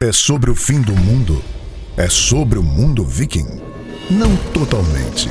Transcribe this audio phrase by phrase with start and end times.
[0.00, 1.42] É sobre o fim do mundo?
[1.96, 3.48] É sobre o mundo viking?
[4.08, 5.28] Não totalmente.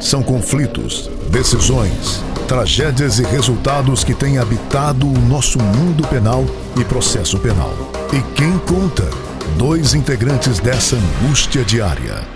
[0.00, 6.44] São conflitos, decisões, tragédias e resultados que têm habitado o nosso mundo penal
[6.78, 7.74] e processo penal.
[8.12, 9.10] E quem conta?
[9.58, 12.35] Dois integrantes dessa angústia diária.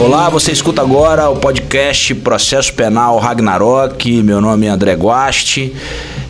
[0.00, 4.22] Olá, você escuta agora o podcast Processo Penal Ragnarok.
[4.22, 5.74] Meu nome é André Guasti.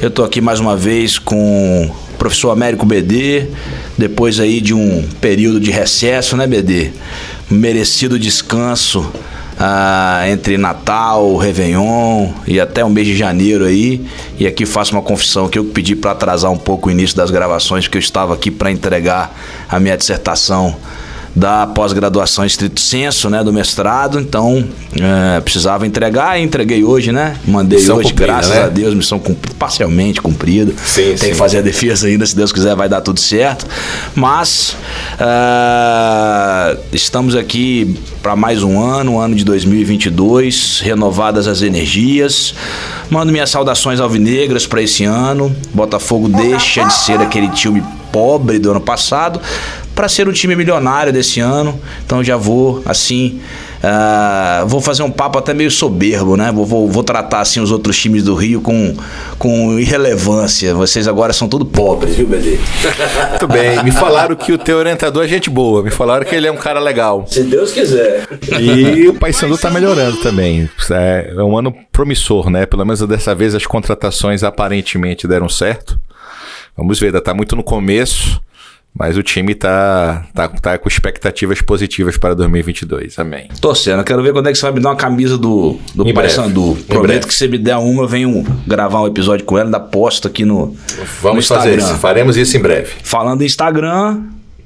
[0.00, 3.46] Eu estou aqui mais uma vez com o professor Américo BD,
[3.96, 6.90] depois aí de um período de recesso, né, BD?
[7.48, 9.08] Merecido descanso
[9.56, 14.04] ah, entre Natal, Réveillon e até o mês de janeiro aí.
[14.36, 17.30] E aqui faço uma confissão que eu pedi para atrasar um pouco o início das
[17.30, 19.32] gravações, porque eu estava aqui para entregar
[19.68, 20.76] a minha dissertação
[21.34, 24.64] da pós-graduação estrito senso, né, do mestrado, então
[25.00, 27.36] é, precisava entregar e entreguei hoje, né?
[27.46, 28.64] Mandei missão hoje, cumprida, graças né?
[28.64, 30.72] a Deus, missão cumprida, parcialmente cumprida.
[30.84, 31.28] Sim, Tem sim.
[31.30, 33.66] que fazer a defesa ainda, se Deus quiser vai dar tudo certo.
[34.14, 34.76] Mas
[35.14, 42.54] uh, estamos aqui para mais um ano, um ano de 2022, renovadas as energias.
[43.08, 45.54] Mando minhas saudações alvinegras para esse ano.
[45.72, 49.40] Botafogo deixa de ser aquele time pobre do ano passado
[50.00, 51.78] para ser o time milionário desse ano.
[52.06, 53.38] Então já vou assim.
[53.84, 56.50] Uh, vou fazer um papo até meio soberbo, né?
[56.50, 58.96] Vou, vou, vou, tratar assim os outros times do Rio com,
[59.38, 60.72] com irrelevância.
[60.72, 62.58] Vocês agora são tudo pobres, viu, BD?
[63.28, 63.84] Muito bem.
[63.84, 65.82] Me falaram que o teu orientador é gente boa.
[65.82, 67.26] Me falaram que ele é um cara legal.
[67.26, 68.26] Se Deus quiser.
[68.58, 70.66] E o Paysandu tá melhorando também.
[70.90, 72.64] É, é um ano promissor, né?
[72.64, 76.00] Pelo menos dessa vez as contratações aparentemente deram certo.
[76.74, 78.40] Vamos ver, ainda tá muito no começo.
[78.92, 83.18] Mas o time tá, tá, tá com expectativas positivas para 2022.
[83.18, 83.48] Amém.
[83.60, 86.76] Torcendo, quero ver quando é que você vai me dar uma camisa do, do Paysandu.
[86.86, 90.28] Prometo que se me der uma, eu venho gravar um episódio com ela, da posta
[90.28, 90.76] aqui no.
[91.22, 92.92] Vamos no fazer isso, faremos isso em breve.
[93.02, 94.22] Falando em Instagram,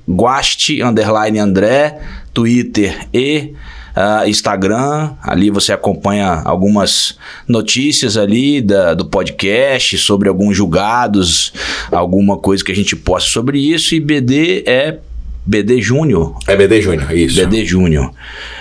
[0.08, 1.98] Guaste underline André,
[2.32, 3.54] Twitter e
[3.96, 5.12] uh, Instagram.
[5.22, 7.16] Ali você acompanha algumas
[7.48, 11.52] notícias ali da, do podcast sobre alguns julgados,
[11.90, 13.94] alguma coisa que a gente posta sobre isso.
[13.94, 14.98] E BD é
[15.46, 16.36] BD Júnior.
[16.46, 17.36] É BD Júnior, isso.
[17.36, 18.10] BD Júnior.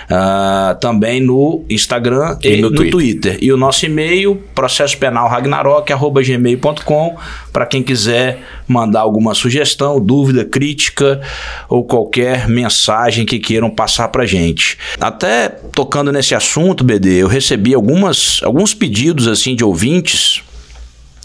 [0.04, 2.92] Uh, também no Instagram e, e no, no Twitter.
[2.92, 3.38] Twitter.
[3.40, 7.16] E o nosso e-mail, processo penal ragnarok.gmail.com,
[7.52, 11.20] para quem quiser mandar alguma sugestão, dúvida, crítica
[11.68, 14.76] ou qualquer mensagem que queiram passar para gente.
[15.00, 20.42] Até tocando nesse assunto, BD, eu recebi algumas, alguns pedidos assim de ouvintes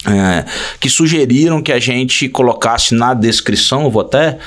[0.05, 0.45] é,
[0.79, 4.37] que sugeriram que a gente colocasse na descrição, eu vou até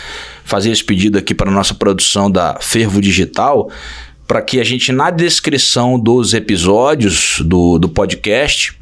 [0.44, 3.70] fazer esse pedido aqui para nossa produção da Fervo Digital,
[4.26, 8.76] para que a gente, na descrição dos episódios do, do podcast,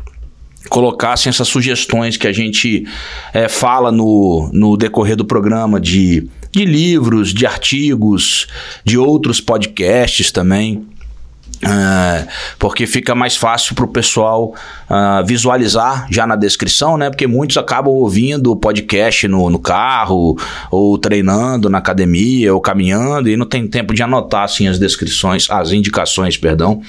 [0.68, 2.86] colocassem essas sugestões que a gente
[3.32, 8.46] é, fala no, no decorrer do programa de, de livros, de artigos,
[8.84, 10.86] de outros podcasts também.
[11.62, 12.26] Uh,
[12.58, 14.54] porque fica mais fácil para o pessoal
[14.88, 17.10] uh, visualizar já na descrição, né?
[17.10, 20.38] Porque muitos acabam ouvindo o podcast no, no, carro,
[20.70, 25.50] ou treinando na academia, ou caminhando, e não tem tempo de anotar assim, as descrições,
[25.50, 26.80] as indicações, perdão.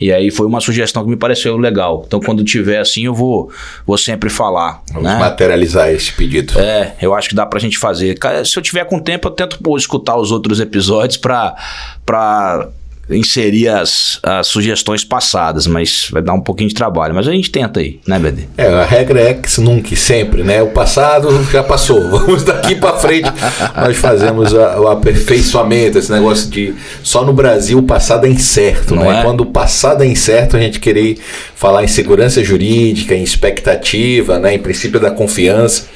[0.00, 2.04] E aí foi uma sugestão que me pareceu legal.
[2.06, 3.50] Então, quando tiver assim, eu vou,
[3.84, 4.80] vou sempre falar.
[4.92, 5.18] Vamos né?
[5.18, 6.56] materializar esse pedido.
[6.56, 8.16] É, eu acho que dá para a gente fazer.
[8.44, 12.68] Se eu tiver com tempo, eu tento pô, escutar os outros episódios para
[13.10, 17.14] inserir as, as sugestões passadas, mas vai dar um pouquinho de trabalho.
[17.14, 18.44] Mas a gente tenta aí, né, BD?
[18.56, 20.62] É, a regra é que nunca, sempre, né?
[20.62, 22.00] O passado já passou.
[22.10, 23.30] Vamos daqui para frente.
[23.76, 28.94] Nós fazemos a, o aperfeiçoamento, esse negócio de só no Brasil o passado é incerto,
[28.94, 29.20] Não né?
[29.20, 29.22] É?
[29.22, 31.18] Quando o passado é incerto, a gente querer
[31.54, 34.54] falar em segurança jurídica, em expectativa, né?
[34.54, 35.86] Em princípio da confiança.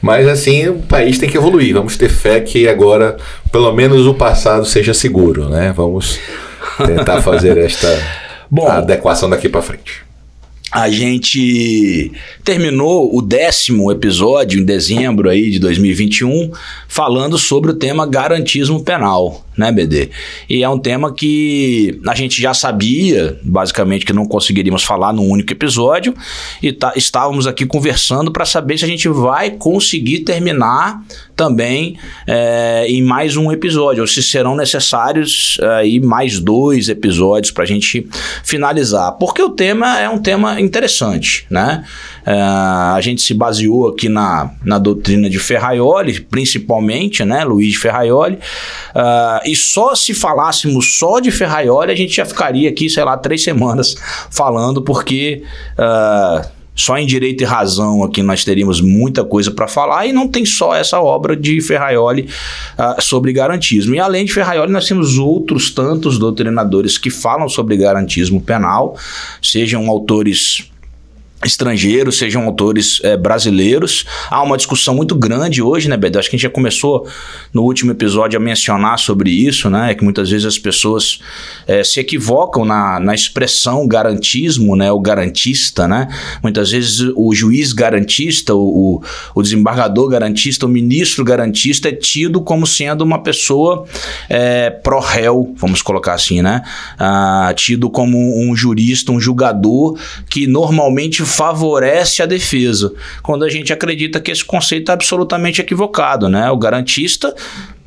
[0.00, 1.74] Mas assim, o país tem que evoluir.
[1.74, 3.16] Vamos ter fé que agora,
[3.50, 5.72] pelo menos o passado seja seguro, né?
[5.74, 6.18] Vamos
[6.86, 7.88] tentar fazer esta
[8.50, 10.06] Bom, adequação daqui para frente.
[10.70, 12.12] A gente
[12.44, 16.50] terminou o décimo episódio em dezembro aí de 2021
[16.88, 20.10] falando sobre o tema garantismo penal, né, BD?
[20.50, 25.30] E é um tema que a gente já sabia, basicamente, que não conseguiríamos falar num
[25.30, 26.12] único episódio
[26.60, 31.00] e tá, estávamos aqui conversando para saber se a gente vai conseguir terminar
[31.36, 37.64] também é, em mais um episódio, ou se serão necessários aí mais dois episódios para
[37.64, 38.08] a gente
[38.42, 41.84] finalizar, porque o tema é um tema interessante, né?
[42.24, 48.36] É, a gente se baseou aqui na, na doutrina de Ferraioli, principalmente, né, Luiz Ferraioli,
[48.36, 53.16] uh, e só se falássemos só de Ferraioli, a gente já ficaria aqui, sei lá,
[53.16, 53.94] três semanas
[54.30, 55.42] falando, porque
[56.76, 60.44] só em direito e razão aqui nós teríamos muita coisa para falar e não tem
[60.44, 62.28] só essa obra de Ferraioli
[62.78, 63.94] uh, sobre garantismo.
[63.94, 68.96] E além de Ferraioli, nós temos outros tantos doutrinadores que falam sobre garantismo penal,
[69.40, 70.70] sejam autores
[71.46, 74.04] estrangeiros, sejam autores é, brasileiros.
[74.28, 76.18] Há uma discussão muito grande hoje, né, Beto?
[76.18, 77.06] Acho que a gente já começou
[77.52, 79.94] no último episódio a mencionar sobre isso, né?
[79.94, 81.20] Que muitas vezes as pessoas
[81.66, 84.90] é, se equivocam na, na expressão garantismo, né?
[84.90, 86.08] O garantista, né?
[86.42, 89.02] Muitas vezes o juiz garantista, o,
[89.34, 93.86] o desembargador garantista, o ministro garantista é tido como sendo uma pessoa
[94.28, 96.62] é, pró-réu, vamos colocar assim, né?
[96.98, 99.98] Ah, tido como um jurista, um julgador
[100.28, 102.92] que normalmente favorece a defesa,
[103.22, 106.50] quando a gente acredita que esse conceito é absolutamente equivocado, né?
[106.50, 107.34] O garantista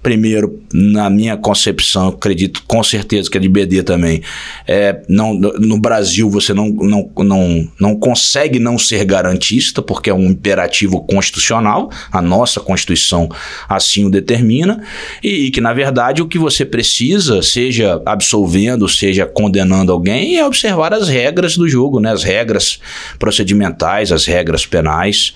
[0.02, 4.22] primeiro, na minha concepção, acredito com certeza que é de BD também,
[4.68, 10.14] é, não, no Brasil você não, não, não, não consegue não ser garantista, porque é
[10.14, 13.30] um imperativo constitucional, a nossa Constituição
[13.68, 14.82] assim o determina,
[15.22, 20.46] e, e que, na verdade, o que você precisa, seja absolvendo, seja condenando alguém, é
[20.46, 22.12] observar as regras do jogo, né?
[22.12, 22.80] as regras
[23.18, 25.34] procedimentais, as regras penais.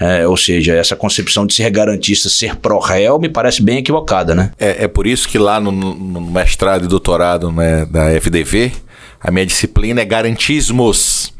[0.00, 4.50] É, ou seja, essa concepção de ser garantista, ser pró-réu, me parece bem equivocada, né?
[4.58, 8.72] É, é por isso que lá no, no mestrado e doutorado né, da FDV,
[9.20, 11.34] a minha disciplina é garantismos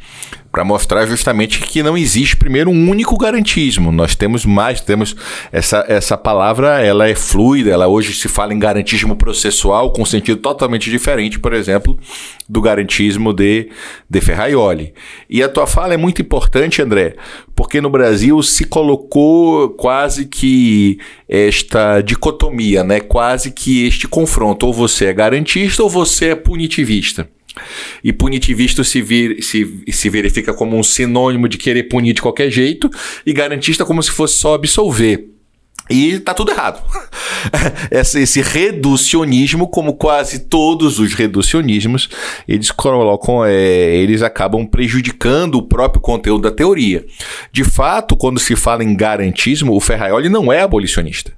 [0.50, 3.92] para mostrar justamente que não existe primeiro um único garantismo.
[3.92, 5.14] Nós temos mais, temos
[5.52, 10.40] essa, essa palavra, ela é fluida, ela hoje se fala em garantismo processual com sentido
[10.40, 11.96] totalmente diferente, por exemplo,
[12.48, 13.70] do garantismo de,
[14.08, 14.92] de Ferraioli.
[15.28, 17.14] E a tua fala é muito importante, André,
[17.54, 20.98] porque no Brasil se colocou quase que
[21.28, 22.98] esta dicotomia, né?
[22.98, 27.28] Quase que este confronto, ou você é garantista ou você é punitivista.
[28.02, 32.50] E punitivista se, vir, se, se verifica como um sinônimo de querer punir de qualquer
[32.50, 32.90] jeito,
[33.24, 35.39] e garantista como se fosse só absolver.
[35.90, 36.80] E tá tudo errado.
[37.90, 42.08] esse, esse reducionismo, como quase todos os reducionismos,
[42.46, 47.04] eles colocam, é, eles acabam prejudicando o próprio conteúdo da teoria.
[47.52, 51.32] De fato, quando se fala em garantismo, o Ferraioli não é abolicionista.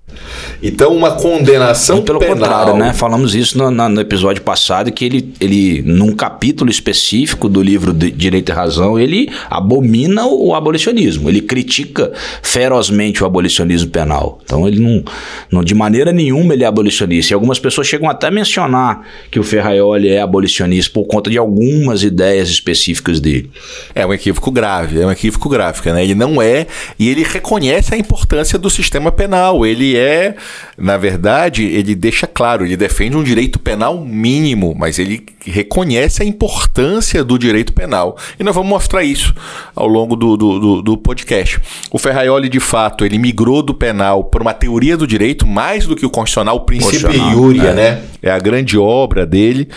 [0.62, 2.37] Então, uma condenação Muito pelo penal...
[2.37, 2.93] contrário, né?
[2.93, 8.10] Falamos isso no, no, episódio passado, que ele, ele, num capítulo específico do livro de
[8.10, 11.28] Direito e Razão, ele abomina o abolicionismo.
[11.28, 12.12] Ele critica
[12.43, 14.38] ferozmente o abolicionismo penal.
[14.44, 15.05] Então, ele não,
[15.50, 17.33] não de maneira nenhuma ele é abolicionista.
[17.33, 21.39] E algumas pessoas chegam até a mencionar que o Ferraioli é abolicionista por conta de
[21.39, 23.50] algumas ideias específicas dele.
[23.94, 26.03] É um equívoco grave, é um equívoco gráfico, né?
[26.03, 26.67] Ele não é,
[26.99, 29.65] e ele reconhece a importância do sistema penal.
[29.65, 30.37] Ele é
[30.83, 36.27] na verdade, ele deixa claro, ele defende um direito penal mínimo, mas ele reconhece a
[36.27, 38.17] importância do direito penal.
[38.39, 39.35] E nós vamos mostrar isso
[39.77, 41.61] ao longo do, do, do, do podcast.
[41.91, 45.94] O Ferraioli, de fato, ele migrou do penal para uma teoria do direito, mais do
[45.94, 47.75] que o constitucional, o princípio Iúria, é.
[47.75, 48.02] né?
[48.23, 49.69] É a grande obra dele,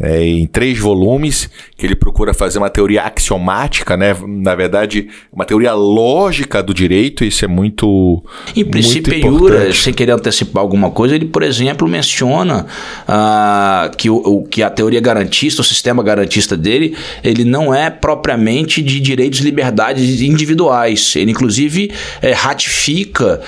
[0.00, 4.16] é, em três volumes, que ele procura fazer uma teoria axiomática, né?
[4.26, 8.24] Na verdade, uma teoria lógica do direito, isso é muito.
[8.56, 12.66] Em princípio Iúria, sem querer antecipar alguma coisa, ele, por exemplo, menciona
[13.06, 18.82] uh, que, o, que a teoria garantista, o sistema garantista dele, ele não é propriamente
[18.82, 21.14] de direitos e liberdades individuais.
[21.14, 23.40] Ele, inclusive, é, ratifica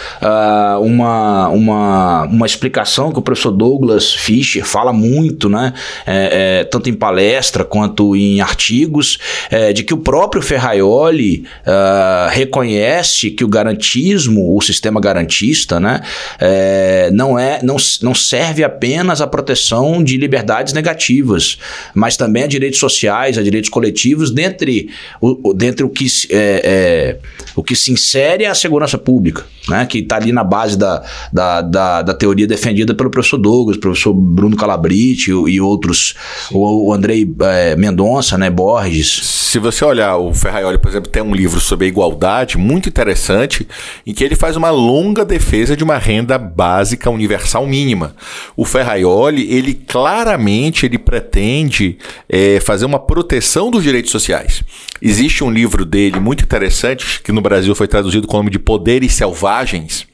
[0.45, 5.73] uh, uma, uma, uma explicação que o professor Douglas Fischer fala muito, né?
[6.07, 9.19] É, é, tanto em palestra quanto em artigos,
[9.51, 16.01] é, de que o próprio Ferraioli uh, reconhece que o garantismo, o sistema garantista, né?
[16.39, 21.59] É, não, é, não, não serve apenas à proteção de liberdades negativas
[21.95, 24.89] mas também a direitos sociais, a direitos coletivos, dentre
[25.21, 27.19] o, dentre o, que, é, é,
[27.55, 29.87] o que se insere a segurança pública, né?
[29.87, 31.03] que está ali na base da,
[31.33, 36.15] da, da, da, teoria defendida pelo professor Douglas, professor Bruno Calabrite e, outros,
[36.51, 38.51] o, o Andrei é, Mendonça, né?
[38.51, 39.21] Borges.
[39.53, 43.67] Se você olhar, o Ferraioli, por exemplo, tem um livro sobre a igualdade muito interessante,
[44.05, 48.17] em que ele faz uma longa defesa de uma renda básica universal mínima.
[48.57, 54.63] O Ferraioli, ele claramente ele pretende pretende é, fazer uma proteção dos direitos sociais.
[55.03, 58.59] Existe um livro dele muito interessante, que no Brasil foi traduzido com o nome de
[58.59, 60.07] Poderes Selvagens,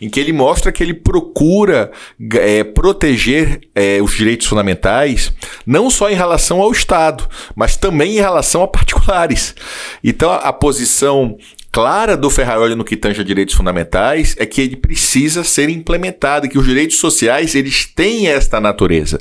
[0.00, 1.90] em que ele mostra que ele procura
[2.34, 5.32] é, proteger é, os direitos fundamentais,
[5.66, 9.54] não só em relação ao Estado, mas também em relação a particulares.
[10.02, 11.36] Então, a, a posição
[11.70, 16.48] clara do Ferraioli no que tange a direitos fundamentais é que ele precisa ser implementado
[16.48, 19.20] que os direitos sociais eles têm esta natureza.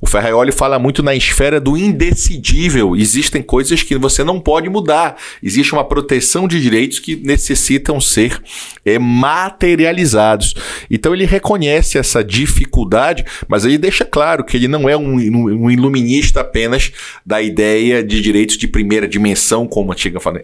[0.00, 2.94] O Ferraioli fala muito na esfera do indecidível.
[2.96, 5.16] Existem coisas que você não pode mudar.
[5.42, 8.40] Existe uma proteção de direitos que necessitam ser
[8.84, 10.54] é, materializados.
[10.90, 15.70] Então ele reconhece essa dificuldade, mas ele deixa claro que ele não é um, um
[15.70, 16.92] iluminista apenas
[17.24, 19.92] da ideia de direitos de primeira dimensão, como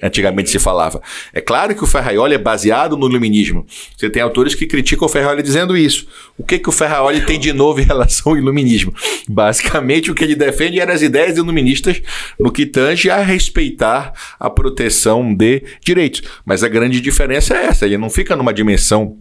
[0.03, 1.01] antigamente se falava.
[1.37, 3.67] É claro que o Ferraioli é baseado no iluminismo.
[3.95, 6.07] Você tem autores que criticam o Ferraioli dizendo isso.
[6.39, 8.95] O que, que o Ferraioli tem de novo em relação ao iluminismo?
[9.29, 12.01] Basicamente, o que ele defende eram as ideias iluministas
[12.41, 16.23] no que tange a respeitar a proteção de direitos.
[16.43, 19.19] Mas a grande diferença é essa: ele não fica numa dimensão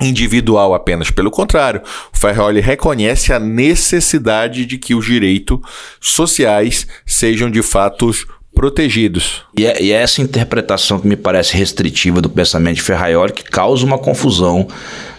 [0.00, 1.10] individual apenas.
[1.10, 1.82] Pelo contrário,
[2.14, 5.60] o Ferraioli reconhece a necessidade de que os direitos
[6.00, 8.10] sociais sejam de fato
[8.58, 9.44] protegidos.
[9.56, 13.44] E é, e é, essa interpretação que me parece restritiva do pensamento de Ferraioli que
[13.44, 14.66] causa uma confusão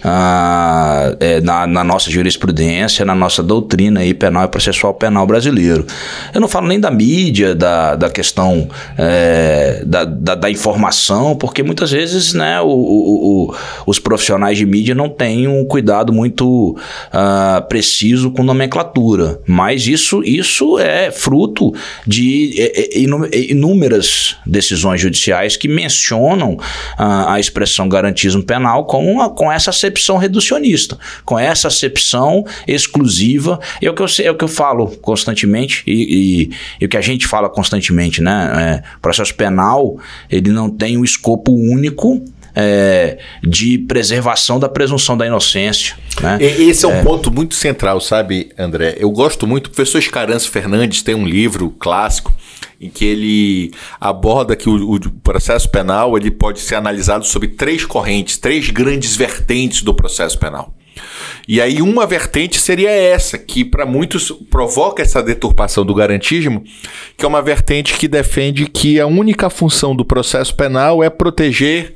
[0.03, 5.85] ah, é, na, na, nossa jurisprudência, na nossa doutrina aí, penal e processual penal brasileiro.
[6.33, 11.63] Eu não falo nem da mídia, da, da questão é, da, da, da, informação, porque
[11.63, 16.77] muitas vezes né, o, o, o, os profissionais de mídia não têm um cuidado muito
[17.11, 19.39] ah, preciso com nomenclatura.
[19.45, 21.73] Mas isso, isso é fruto
[22.05, 26.57] de é, é, inúmeras decisões judiciais que mencionam
[26.97, 33.59] ah, a expressão garantismo penal com, a, com essa acepção reducionista, com essa acepção exclusiva.
[33.81, 36.97] É o que eu, é o que eu falo constantemente e, e, e o que
[36.97, 38.81] a gente fala constantemente, né?
[38.85, 39.97] É, processo penal,
[40.29, 42.23] ele não tem um escopo único
[42.55, 45.95] é, de preservação da presunção da inocência.
[46.21, 46.37] Né?
[46.41, 47.03] Esse é um é.
[47.03, 48.95] ponto muito central, sabe, André?
[48.99, 49.67] Eu gosto muito.
[49.67, 52.33] O professor Escarança Fernandes tem um livro clássico
[52.79, 57.85] em que ele aborda que o, o, processo penal ele pode ser analisado sobre três
[57.85, 60.73] correntes, três grandes vertentes do processo penal.
[61.47, 66.63] E aí uma vertente seria essa, que para muitos provoca essa deturpação do garantismo,
[67.17, 71.93] que é uma vertente que defende que a única função do processo penal é proteger,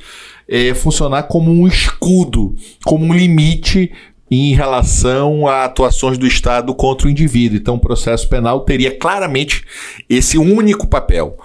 [0.47, 3.91] é, funcionar como um escudo, como um limite
[4.33, 7.57] em relação a atuações do Estado contra o indivíduo.
[7.57, 9.63] Então, o processo penal teria claramente
[10.09, 11.37] esse único papel.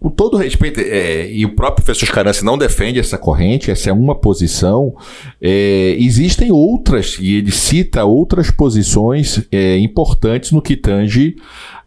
[0.00, 3.92] Com todo respeito, é, e o próprio professor Scarance não defende essa corrente, essa é
[3.92, 4.96] uma posição.
[5.40, 11.36] É, existem outras, e ele cita outras posições é, importantes no que tange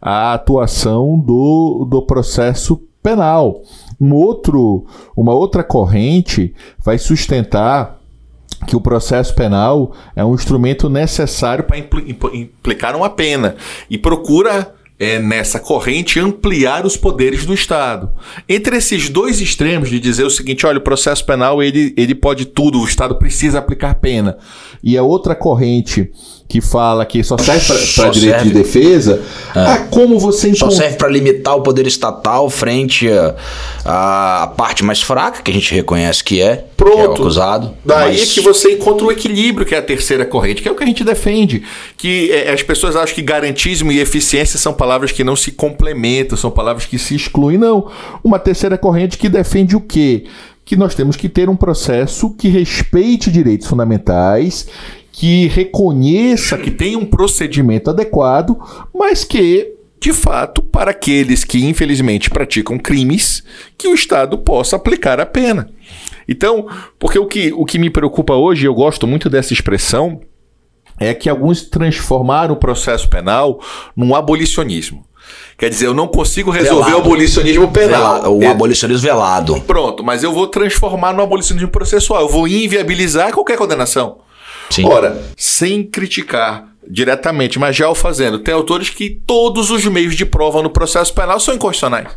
[0.00, 3.60] a atuação do, do processo penal.
[4.00, 7.95] Um outro, uma outra corrente vai sustentar
[8.66, 11.98] que o processo penal é um instrumento necessário para impl
[12.32, 13.56] implicar uma pena
[13.88, 18.10] e procura é, nessa corrente ampliar os poderes do Estado.
[18.48, 22.46] Entre esses dois extremos de dizer o seguinte, olha, o processo penal ele, ele pode
[22.46, 24.38] tudo, o Estado precisa aplicar pena.
[24.82, 26.10] E a outra corrente
[26.48, 28.48] que fala que só serve para direito serve.
[28.48, 29.22] de defesa,
[29.54, 29.72] ah.
[29.72, 33.08] ah, como você Só serve para limitar o poder estatal frente
[33.84, 36.94] à parte mais fraca, que a gente reconhece que é, Pronto.
[36.94, 37.74] Que é o acusado.
[37.84, 38.32] Daí mas...
[38.32, 40.86] que você encontra o equilíbrio, que é a terceira corrente, que é o que a
[40.86, 41.64] gente defende.
[41.96, 46.36] Que é, as pessoas acham que garantismo e eficiência são palavras que não se complementam,
[46.36, 47.58] são palavras que se excluem.
[47.58, 47.90] Não.
[48.22, 50.26] Uma terceira corrente que defende o quê?
[50.64, 54.66] Que nós temos que ter um processo que respeite direitos fundamentais,
[55.18, 58.54] que reconheça que tem um procedimento adequado,
[58.94, 63.42] mas que, de fato, para aqueles que infelizmente praticam crimes,
[63.78, 65.70] que o Estado possa aplicar a pena.
[66.28, 66.66] Então,
[66.98, 70.20] porque o que, o que me preocupa hoje, eu gosto muito dessa expressão,
[71.00, 73.58] é que alguns transformaram o processo penal
[73.96, 75.02] num abolicionismo.
[75.56, 76.98] Quer dizer, eu não consigo resolver velado.
[76.98, 78.36] o abolicionismo penal.
[78.36, 78.48] o é.
[78.48, 79.62] abolicionismo velado.
[79.62, 82.20] Pronto, mas eu vou transformar no abolicionismo processual.
[82.20, 84.25] Eu vou inviabilizar qualquer condenação.
[84.70, 84.84] Sim.
[84.86, 90.24] Ora, sem criticar diretamente, mas já o fazendo, tem autores que todos os meios de
[90.24, 92.08] prova no processo penal são inconstitucionais.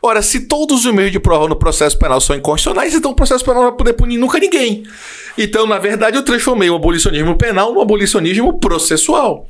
[0.00, 3.44] Ora, se todos os meios de prova no processo penal são inconstitucionais, então o processo
[3.44, 4.84] penal não vai poder punir nunca ninguém.
[5.36, 9.48] Então, na verdade, eu transformei o abolicionismo penal no abolicionismo processual.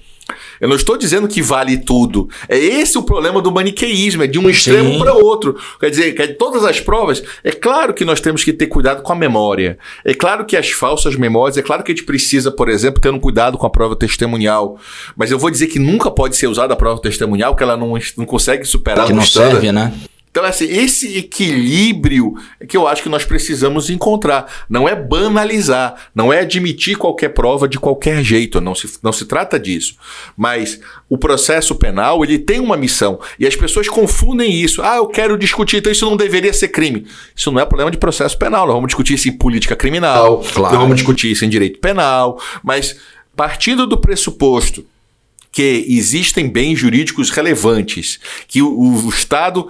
[0.61, 2.29] Eu não estou dizendo que vale tudo.
[2.49, 5.57] É esse o problema do maniqueísmo, é de um extremo para outro.
[5.81, 9.13] Quer dizer, que todas as provas, é claro que nós temos que ter cuidado com
[9.13, 9.79] a memória.
[10.05, 13.11] É claro que as falsas memórias, é claro que a gente precisa, por exemplo, ter
[13.11, 14.79] um cuidado com a prova testemunhal.
[15.17, 17.95] Mas eu vou dizer que nunca pode ser usada a prova testemunhal, que ela não,
[18.17, 19.93] não consegue superar que não serve, né?
[20.39, 24.47] Então, assim, esse equilíbrio é que eu acho que nós precisamos encontrar.
[24.71, 29.25] Não é banalizar, não é admitir qualquer prova de qualquer jeito, não se, não se
[29.25, 29.97] trata disso.
[30.37, 30.79] Mas
[31.09, 33.19] o processo penal, ele tem uma missão.
[33.37, 34.81] E as pessoas confundem isso.
[34.81, 37.05] Ah, eu quero discutir, então isso não deveria ser crime.
[37.35, 38.65] Isso não é problema de processo penal.
[38.65, 40.73] Nós vamos discutir isso em política criminal, claro.
[40.73, 42.97] nós vamos discutir isso em direito penal, mas
[43.35, 44.87] partindo do pressuposto
[45.51, 49.69] que existem bens jurídicos relevantes, que o, o Estado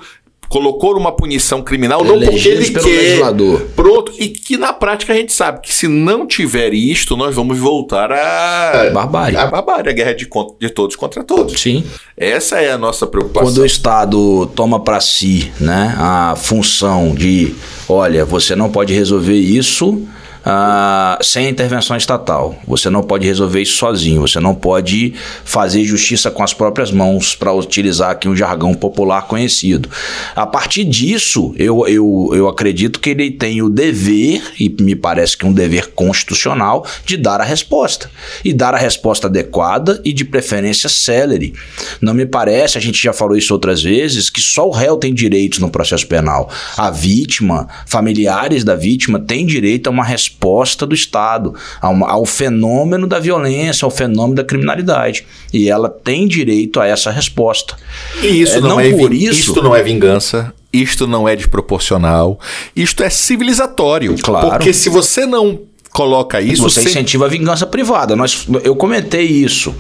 [0.48, 2.82] colocou uma punição criminal não porque ele quer.
[2.82, 3.60] Legislador.
[3.76, 4.12] Pronto.
[4.18, 8.10] E que na prática a gente sabe que se não tiver isto, nós vamos voltar
[8.10, 8.90] a.
[8.92, 9.36] Barbárie.
[9.36, 10.28] A barbárie, a guerra de,
[10.60, 11.60] de todos contra todos.
[11.60, 11.84] Sim.
[12.16, 13.48] Essa é a nossa preocupação.
[13.48, 17.54] Quando o Estado toma para si né, a função de:
[17.88, 20.06] olha, você não pode resolver isso
[20.50, 22.58] ah, sem intervenção estatal.
[22.66, 25.12] Você não pode resolver isso sozinho, você não pode
[25.44, 29.90] fazer justiça com as próprias mãos, para utilizar aqui um jargão popular conhecido.
[30.34, 35.36] A partir disso, eu, eu, eu acredito que ele tem o dever, e me parece
[35.36, 38.10] que um dever constitucional, de dar a resposta.
[38.42, 41.52] E dar a resposta adequada e de preferência célere.
[42.00, 45.12] Não me parece, a gente já falou isso outras vezes, que só o réu tem
[45.12, 46.50] direitos no processo penal.
[46.74, 52.24] A vítima, familiares da vítima, têm direito a uma resposta resposta do Estado ao, ao
[52.24, 55.26] fenômeno da violência, ao fenômeno da criminalidade.
[55.52, 57.76] E ela tem direito a essa resposta.
[58.22, 59.50] E isso é, não, não é por isso.
[59.50, 60.54] Isto não é vingança.
[60.72, 62.38] Isto não é desproporcional.
[62.76, 64.14] Isto é civilizatório.
[64.22, 64.50] Claro.
[64.50, 65.60] Porque se você não
[65.92, 66.62] coloca isso.
[66.62, 66.90] Você sem...
[66.90, 68.14] incentiva a vingança privada.
[68.14, 69.74] Nós, eu comentei isso.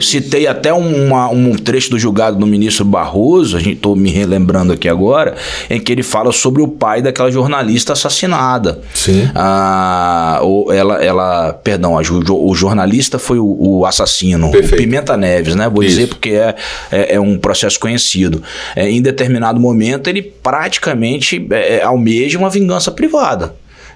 [0.00, 4.72] Citei até uma, um trecho do julgado do ministro Barroso, a gente estou me relembrando
[4.72, 5.36] aqui agora,
[5.70, 8.80] em que ele fala sobre o pai daquela jornalista assassinada.
[8.92, 9.28] Sim.
[9.34, 10.40] Ah,
[10.72, 14.74] ela, ela, perdão, a, o jornalista foi o, o assassino, Perfeito.
[14.74, 15.68] o Pimenta Neves, né?
[15.68, 15.94] Vou isso.
[15.94, 16.54] dizer porque é,
[16.90, 18.42] é, é, um processo conhecido.
[18.74, 23.54] É, em determinado momento, ele praticamente é, almeja uma vingança privada.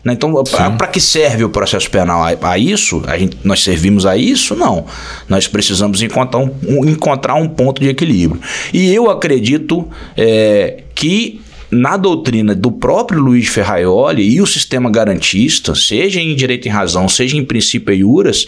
[0.08, 0.14] Né?
[0.14, 0.32] Então,
[0.76, 2.22] para que serve o processo penal?
[2.22, 3.02] A, a isso?
[3.06, 4.56] A gente, nós servimos a isso?
[4.56, 4.86] Não.
[5.28, 8.40] Nós precisamos encontrar um, um encontrar um ponto de equilíbrio.
[8.72, 9.86] E eu acredito
[10.16, 16.66] é, que na doutrina do próprio Luiz Ferraioli e o sistema garantista, seja em direito
[16.66, 18.46] em razão, seja em princípio e juras,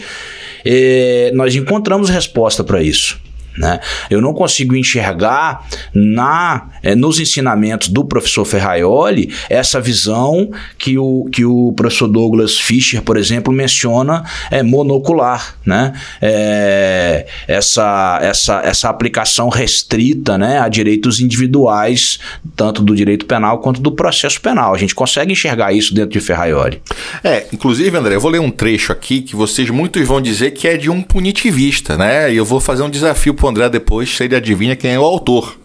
[0.65, 3.19] é, nós encontramos resposta para isso.
[3.57, 3.79] Né?
[4.09, 11.27] Eu não consigo enxergar na, é, nos ensinamentos do professor Ferraioli essa visão que o,
[11.31, 15.55] que o professor Douglas Fischer, por exemplo, menciona é, monocular.
[15.65, 15.93] Né?
[16.21, 22.19] É, essa, essa, essa aplicação restrita né, a direitos individuais,
[22.55, 24.73] tanto do direito penal quanto do processo penal.
[24.73, 26.81] A gente consegue enxergar isso dentro de Ferraioli.
[27.23, 30.67] É, inclusive, André, eu vou ler um trecho aqui que vocês muitos vão dizer que
[30.67, 32.33] é de um punitivista, né?
[32.33, 35.03] E eu vou fazer um desafio pro André depois se ele adivinha quem é o
[35.03, 35.57] autor.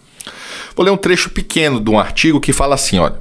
[0.75, 3.21] Vou ler um trecho pequeno de um artigo que fala assim, olha.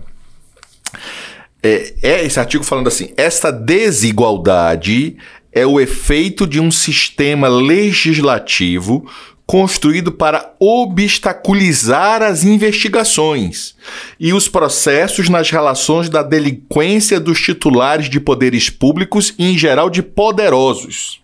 [1.61, 5.17] É, é esse artigo falando assim: esta desigualdade
[5.51, 9.05] é o efeito de um sistema legislativo
[9.45, 13.75] construído para obstaculizar as investigações
[14.19, 19.89] e os processos nas relações da delinquência dos titulares de poderes públicos e, em geral,
[19.89, 21.21] de poderosos.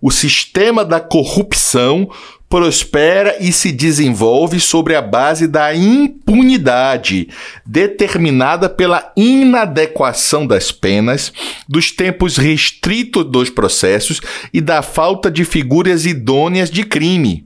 [0.00, 2.10] O sistema da corrupção
[2.48, 7.28] prospera e se desenvolve sobre a base da impunidade,
[7.64, 11.32] determinada pela inadequação das penas,
[11.68, 14.20] dos tempos restritos dos processos
[14.52, 17.45] e da falta de figuras idôneas de crime.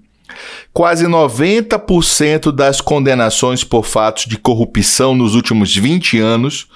[0.73, 6.69] Quase 90% das condenações por fatos de corrupção nos últimos 20 anos,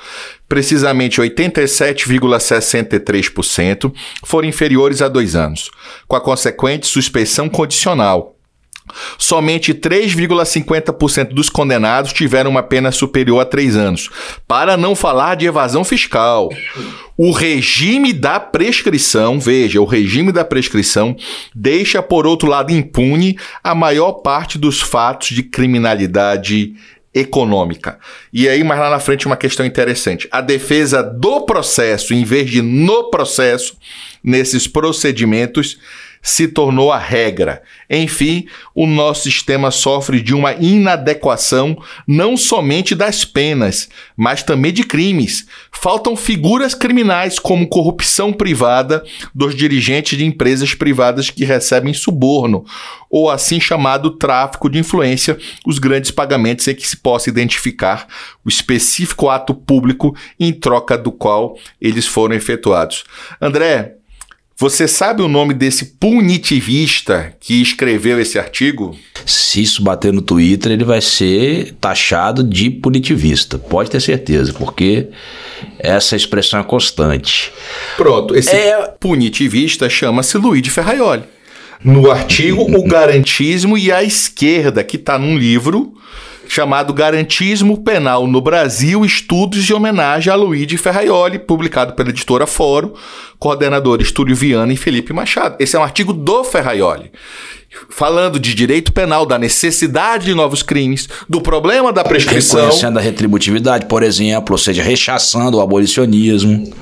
[0.49, 5.71] precisamente 87,63%, foram inferiores a dois anos,
[6.09, 8.34] com a consequente suspensão condicional
[9.19, 14.11] Somente 3,50% dos condenados tiveram uma pena superior a três anos.
[14.47, 16.51] Para não falar de evasão fiscal.
[17.17, 21.17] O regime da prescrição, veja, o regime da prescrição
[21.55, 26.75] deixa, por outro lado, impune a maior parte dos fatos de criminalidade
[27.15, 27.99] econômica.
[28.33, 30.29] E aí, mais lá na frente, uma questão interessante.
[30.33, 33.77] A defesa do processo, em vez de no processo,
[34.23, 35.79] nesses procedimentos,
[36.25, 37.63] se tornou a regra.
[37.89, 41.77] Enfim, o nosso sistema sofre de uma inadequação
[42.09, 45.47] não somente das penas, mas também de crimes.
[45.71, 52.65] Faltam figuras criminais como corrupção privada dos dirigentes de empresas privadas que recebem suborno,
[53.11, 58.09] ou assim chamado tráfico de influência, os grandes pagamentos em que se possa identificar
[58.43, 63.05] o específico ato público em troca do qual eles foram efetuados.
[63.39, 63.97] André,
[64.57, 68.97] Você sabe o nome desse punitivista que escreveu esse artigo?
[69.27, 73.59] Se isso bater no Twitter, ele vai ser taxado de punitivista.
[73.59, 75.09] Pode ter certeza, porque
[75.77, 77.51] essa expressão é constante.
[77.97, 78.95] Pronto, esse é...
[79.01, 81.25] punitivista chama-se Luiz Ferraioli.
[81.83, 85.95] No artigo O Garantismo e a Esquerda, que está num livro
[86.49, 92.93] chamado Garantismo Penal no Brasil, estudos de homenagem a Luigi Ferraioli, publicado pela editora Fórum,
[93.39, 95.57] coordenador Estúdio Viana e Felipe Machado.
[95.59, 97.11] Esse é um artigo do Ferraioli.
[97.91, 102.61] Falando de direito penal, da necessidade de novos crimes, do problema da prescrição.
[102.61, 106.73] Reconhecendo a retributividade, por exemplo, ou seja, rechaçando o abolicionismo.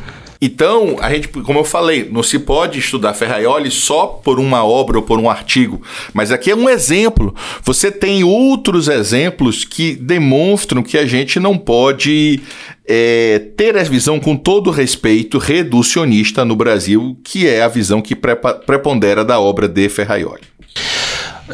[0.44, 4.96] Então, a gente, como eu falei, não se pode estudar Ferraioli só por uma obra
[4.96, 5.80] ou por um artigo,
[6.12, 7.32] mas aqui é um exemplo.
[7.62, 12.40] Você tem outros exemplos que demonstram que a gente não pode
[12.84, 18.16] é, ter a visão, com todo respeito, reducionista no Brasil, que é a visão que
[18.16, 20.51] prepondera da obra de Ferraioli.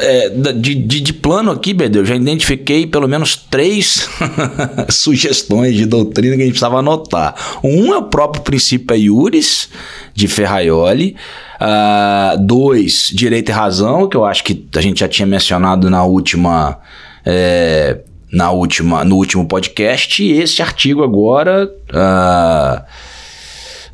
[0.01, 4.09] É, de, de, de, plano aqui, Bedeu, já identifiquei pelo menos três
[4.91, 7.35] sugestões de doutrina que a gente precisava anotar.
[7.63, 9.69] Um é o próprio princípio Iuris,
[10.15, 11.17] de Ferraioli.
[11.61, 16.05] Uh, dois, direito e razão, que eu acho que a gente já tinha mencionado na
[16.05, 16.79] última.
[17.27, 17.99] É,
[18.33, 21.71] na última, no último podcast, e esse artigo agora.
[21.91, 23.18] Uh,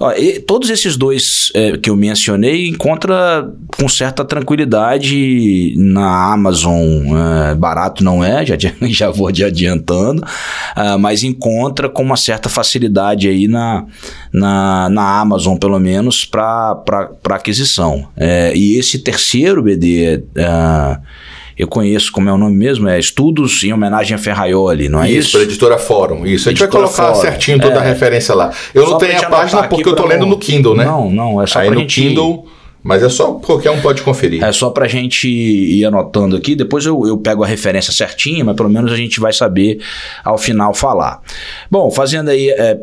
[0.05, 0.13] Ó,
[0.47, 6.83] todos esses dois é, que eu mencionei encontra com certa tranquilidade na Amazon.
[7.51, 13.29] É, barato não é, já, já vou adiantando, uh, mas encontra com uma certa facilidade
[13.29, 13.87] aí na,
[14.31, 16.83] na, na Amazon, pelo menos, para
[17.31, 18.07] aquisição.
[18.17, 20.23] É, e esse terceiro BD.
[21.57, 25.11] Eu conheço, como é o nome mesmo, é Estudos em Homenagem a Ferraioli, não é
[25.11, 25.19] isso?
[25.19, 26.49] Isso, para editora Fórum, isso.
[26.49, 27.21] A gente vai colocar Fórum.
[27.21, 28.53] certinho toda é, a referência lá.
[28.75, 30.85] Eu não tenho a página porque eu tô lendo no Kindle, né?
[30.85, 32.01] Não, não, é só Aí no gente...
[32.01, 32.47] Kindle...
[32.85, 34.45] Mas é só qualquer um pode conferir.
[34.45, 36.55] É só pra gente ir anotando aqui.
[36.55, 39.81] Depois eu, eu pego a referência certinha, mas pelo menos a gente vai saber
[40.23, 41.23] ao final falar.
[41.71, 42.51] Bom, fazendo aí.
[42.51, 42.79] É,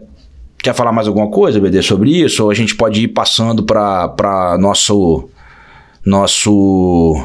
[0.57, 2.43] quer falar mais alguma coisa, BD, sobre isso?
[2.43, 5.29] Ou a gente pode ir passando para nosso.
[6.03, 7.23] Nosso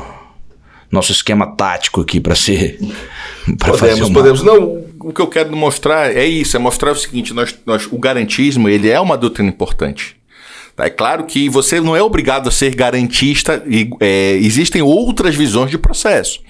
[0.90, 2.78] nosso esquema tático aqui para ser.
[3.58, 4.42] Pra podemos, podemos.
[4.42, 7.96] Não, o que eu quero mostrar é isso: é mostrar o seguinte: nós, nós, o
[7.98, 10.16] garantismo ele é uma doutrina importante.
[10.76, 10.84] Tá?
[10.84, 15.70] É claro que você não é obrigado a ser garantista, e, é, existem outras visões
[15.70, 16.40] de processo.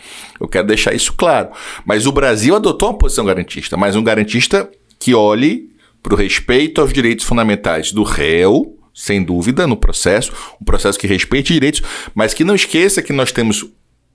[0.40, 1.50] Eu quero deixar isso claro.
[1.84, 4.68] Mas o Brasil adotou uma posição garantista, mas um garantista
[4.98, 5.70] que olhe
[6.02, 11.06] para o respeito aos direitos fundamentais do réu, sem dúvida, no processo, um processo que
[11.06, 11.82] respeite direitos,
[12.14, 13.64] mas que não esqueça que nós temos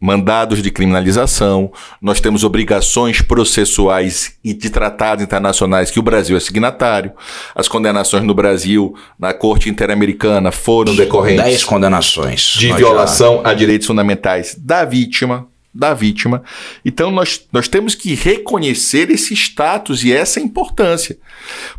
[0.02, 6.40] mandados de criminalização, nós temos obrigações processuais e de tratados internacionais que o Brasil é
[6.40, 7.12] signatário.
[7.54, 11.44] As condenações no Brasil, na Corte Interamericana, foram decorrentes.
[11.44, 12.56] Dez condenações.
[12.58, 13.52] De violação já...
[13.52, 15.48] a direitos fundamentais da vítima.
[15.74, 16.44] Da vítima.
[16.84, 21.18] Então, nós, nós temos que reconhecer esse status e essa importância.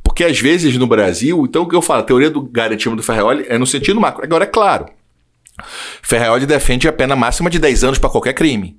[0.02, 3.02] Porque, às vezes, no Brasil, então, o que eu falo, a teoria do garantismo do
[3.02, 4.24] Ferreoli é no sentido macro.
[4.24, 4.86] Agora, é claro,
[6.02, 8.76] Ferraioli defende a pena máxima de 10 anos para qualquer crime.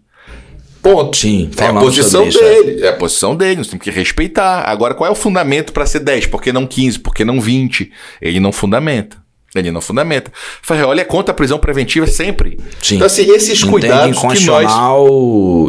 [0.83, 1.15] Ponto.
[1.15, 2.81] Sim, é a posição dele.
[2.81, 2.85] É.
[2.87, 2.89] é.
[2.89, 4.63] a posição dele, nós temos que respeitar.
[4.67, 6.27] Agora, qual é o fundamento para ser 10?
[6.27, 6.99] Por que não 15?
[6.99, 7.89] Por que não 20?
[8.21, 9.23] Ele não fundamenta.
[9.55, 10.31] Ele não fundamenta.
[10.61, 12.59] Ferreoli é contra a prisão preventiva sempre.
[12.81, 12.95] Sim.
[12.95, 14.71] Então, assim, esses cuidados que nós...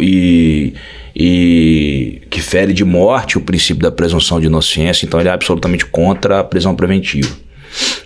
[0.03, 0.75] e,
[1.15, 5.87] e que fere de morte o princípio da presunção de inocência, então ele é absolutamente
[5.87, 7.44] contra a prisão preventiva.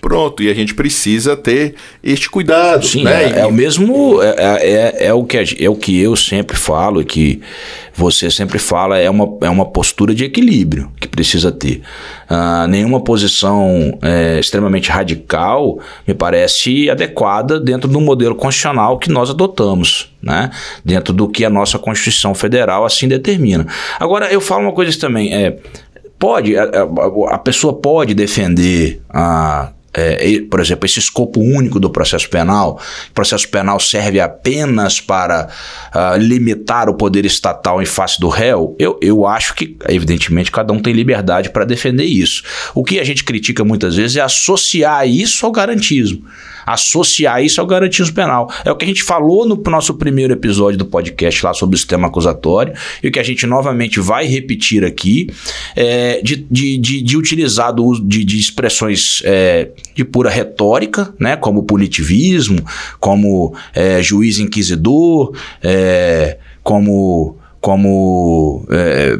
[0.00, 2.86] Pronto, e a gente precisa ter este cuidado.
[2.86, 3.24] Sim, né?
[3.24, 6.56] é, é, o mesmo, é, é, é, é, o que, é o que eu sempre
[6.56, 7.40] falo e que
[7.98, 11.82] você sempre fala, é uma, é uma postura de equilíbrio que precisa ter.
[12.30, 19.30] Uh, nenhuma posição é, extremamente radical me parece adequada dentro do modelo constitucional que nós
[19.30, 20.50] adotamos, né?
[20.84, 23.66] dentro do que a nossa Constituição Federal assim determina.
[23.98, 25.56] Agora, eu falo uma coisa também, é,
[26.18, 31.90] pode, a, a, a pessoa pode defender a é, por exemplo, esse escopo único do
[31.90, 35.48] processo penal, o processo penal serve apenas para
[35.94, 40.72] uh, limitar o poder estatal em face do réu, eu, eu acho que, evidentemente, cada
[40.72, 42.42] um tem liberdade para defender isso.
[42.74, 46.24] O que a gente critica muitas vezes é associar isso ao garantismo
[46.72, 48.50] associar isso ao garantismo penal.
[48.64, 51.78] É o que a gente falou no nosso primeiro episódio do podcast lá sobre o
[51.78, 55.30] sistema acusatório e o que a gente novamente vai repetir aqui
[55.74, 61.36] é, de, de, de, de utilizar do de, de expressões é, de pura retórica, né,
[61.36, 62.62] como punitivismo,
[63.00, 69.18] como é, juiz inquisidor, é, como como é,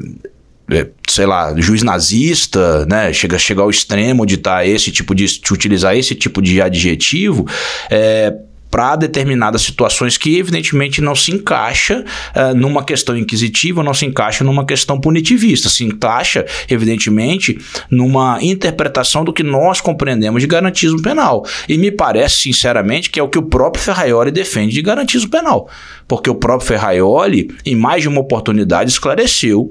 [0.71, 3.13] é, sei lá, juiz nazista, né?
[3.13, 7.47] Chega, chega ao extremo de tá esse tipo de, de utilizar esse tipo de adjetivo,
[7.91, 8.35] é,
[8.71, 14.45] para determinadas situações que evidentemente não se encaixa uh, numa questão inquisitiva, não se encaixa
[14.45, 17.59] numa questão punitivista, se encaixa evidentemente
[17.91, 21.45] numa interpretação do que nós compreendemos de garantismo penal.
[21.69, 25.69] E me parece sinceramente que é o que o próprio Ferraioli defende de garantismo penal,
[26.07, 29.69] porque o próprio Ferraioli em mais de uma oportunidade esclareceu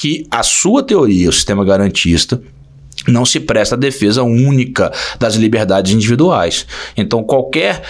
[0.00, 2.40] que a sua teoria, o sistema garantista,
[3.06, 6.66] não se presta a defesa única das liberdades individuais.
[6.96, 7.82] Então, qualquer,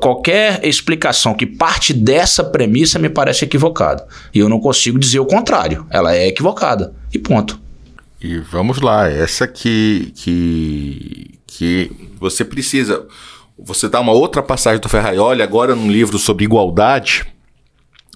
[0.00, 4.08] qualquer explicação que parte dessa premissa me parece equivocada.
[4.32, 5.86] E eu não consigo dizer o contrário.
[5.90, 6.94] Ela é equivocada.
[7.12, 7.60] E ponto.
[8.18, 13.06] E vamos lá, essa que, que, que você precisa.
[13.58, 17.26] Você dá uma outra passagem do Ferraioli, agora num livro sobre igualdade,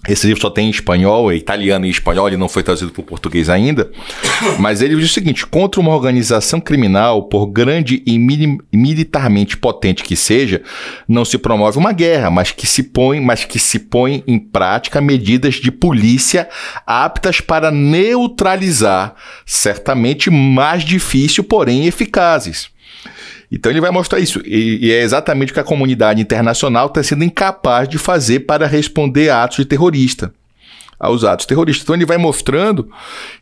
[0.05, 3.01] esse livro só tem em espanhol, é italiano e espanhol, ele não foi traduzido para
[3.01, 3.91] o português ainda.
[4.59, 8.17] Mas ele diz o seguinte: contra uma organização criminal, por grande e
[8.71, 10.61] militarmente potente que seja,
[11.07, 15.01] não se promove uma guerra, mas que se põe, mas que se põe em prática
[15.01, 16.47] medidas de polícia
[16.85, 22.69] aptas para neutralizar, certamente mais difícil, porém eficazes.
[23.51, 24.41] Então ele vai mostrar isso.
[24.45, 28.67] E, e é exatamente o que a comunidade internacional está sendo incapaz de fazer para
[28.67, 30.33] responder a atos de terrorista.
[30.99, 31.83] Aos atos terroristas.
[31.83, 32.89] Então ele vai mostrando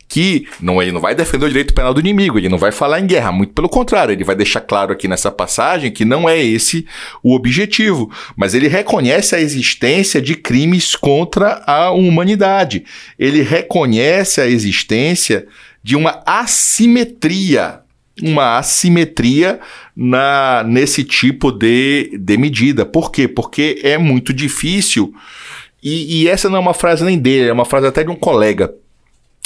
[0.06, 3.00] que não, ele não vai defender o direito penal do inimigo, ele não vai falar
[3.00, 6.38] em guerra, muito pelo contrário, ele vai deixar claro aqui nessa passagem que não é
[6.38, 6.86] esse
[7.22, 12.84] o objetivo, mas ele reconhece a existência de crimes contra a humanidade.
[13.18, 15.46] Ele reconhece a existência
[15.82, 17.80] de uma assimetria
[18.22, 19.60] uma assimetria
[19.94, 22.86] na, nesse tipo de, de medida.
[22.86, 23.28] Por quê?
[23.28, 25.14] Porque é muito difícil.
[25.82, 28.16] E, e essa não é uma frase nem dele, é uma frase até de um
[28.16, 28.74] colega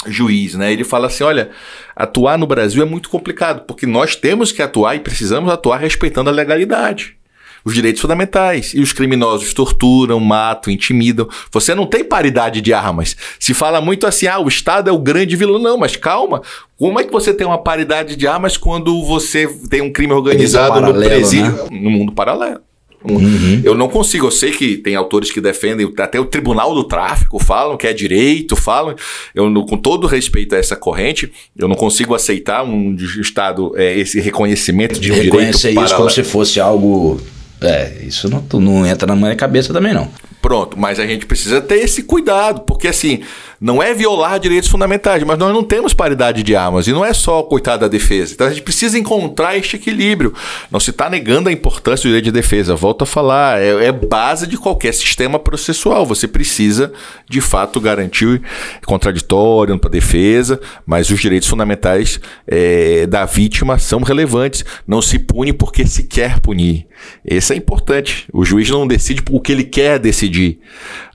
[0.07, 0.71] juiz, né?
[0.71, 1.51] Ele fala assim: olha,
[1.95, 6.29] atuar no Brasil é muito complicado, porque nós temos que atuar e precisamos atuar respeitando
[6.29, 7.20] a legalidade
[7.63, 8.73] os direitos fundamentais.
[8.73, 11.27] E os criminosos torturam, matam, intimidam.
[11.51, 13.15] Você não tem paridade de armas.
[13.39, 15.59] Se fala muito assim, ah, o Estado é o grande vilão.
[15.59, 16.41] Não, mas calma.
[16.77, 20.73] Como é que você tem uma paridade de armas quando você tem um crime organizado
[20.73, 21.67] paralelo, no presídio, né?
[21.69, 22.61] no mundo paralelo?
[23.03, 23.61] Uhum.
[23.63, 27.39] Eu não consigo, eu sei que tem autores que defendem, até o Tribunal do Tráfico
[27.39, 28.95] falam que é direito, falam.
[29.33, 34.19] Eu, com todo respeito a essa corrente, eu não consigo aceitar um Estado, é, esse
[34.19, 35.97] reconhecimento de um direito Reconhecer isso paralelo.
[35.97, 37.19] como se fosse algo
[37.61, 40.09] é, isso não, não entra na minha cabeça também, não.
[40.41, 43.21] Pronto, mas a gente precisa ter esse cuidado, porque assim,
[43.61, 47.13] não é violar direitos fundamentais, mas nós não temos paridade de armas, e não é
[47.13, 48.33] só coitado da defesa.
[48.33, 50.33] Então a gente precisa encontrar este equilíbrio.
[50.71, 53.91] Não se está negando a importância do direito de defesa, volto a falar, é, é,
[53.91, 56.07] base de qualquer sistema processual.
[56.07, 56.91] Você precisa,
[57.29, 58.41] de fato, garantir
[58.83, 64.65] contraditório para a defesa, mas os direitos fundamentais é, da vítima são relevantes.
[64.87, 66.87] Não se pune porque se quer punir.
[67.25, 68.27] Esse é importante.
[68.33, 70.59] O juiz não decide o que ele quer decidir.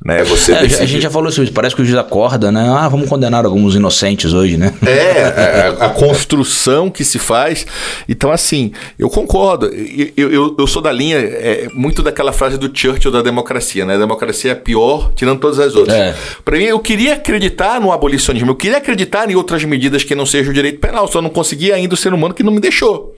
[0.04, 0.24] Né?
[0.24, 0.82] Você é, decide...
[0.82, 2.68] A gente já falou isso, parece que o juiz acorda, né?
[2.68, 4.74] Ah, vamos condenar alguns inocentes hoje, né?
[4.86, 7.66] É, é a, a construção que se faz.
[8.08, 9.66] Então, assim, eu concordo.
[10.16, 13.94] Eu, eu, eu sou da linha, é, muito daquela frase do Churchill da democracia, né?
[13.94, 15.96] A democracia é pior, tirando todas as outras.
[15.96, 16.14] É.
[16.44, 20.26] Para mim, eu queria acreditar no abolicionismo, eu queria acreditar em outras medidas que não
[20.26, 23.14] sejam o direito penal, só não conseguia ainda o ser humano que não me deixou.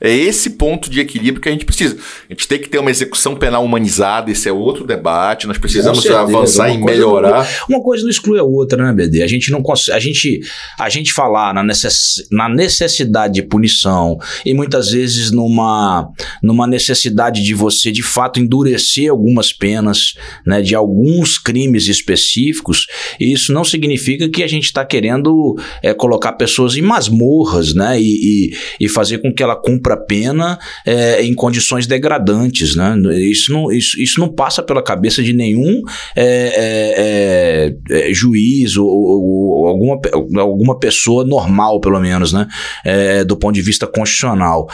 [0.00, 1.96] É esse ponto de equilíbrio que a gente precisa.
[2.28, 6.02] A gente tem que ter uma execução penal humanizada, esse é outro debate, nós precisamos
[6.02, 7.48] certeza, avançar e melhorar.
[7.68, 9.22] Não, uma coisa não exclui a outra, né, BD?
[9.22, 10.40] A gente não consegue, a gente,
[10.78, 16.08] a gente falar na, necess, na necessidade de punição e muitas vezes numa,
[16.42, 20.14] numa necessidade de você de fato endurecer algumas penas,
[20.46, 22.86] né, de alguns crimes específicos,
[23.18, 28.50] isso não significa que a gente está querendo é, colocar pessoas em masmorras, né, e,
[28.50, 32.74] e, e fazer com que ela cumpra cumpra a pena é, em condições degradantes.
[32.74, 32.96] Né?
[33.18, 35.82] Isso, não, isso, isso não passa pela cabeça de nenhum
[36.16, 40.00] é, é, é, é juiz ou, ou, alguma,
[40.40, 42.46] alguma pessoa normal, pelo menos, né?
[42.84, 44.66] É, do ponto de vista constitucional.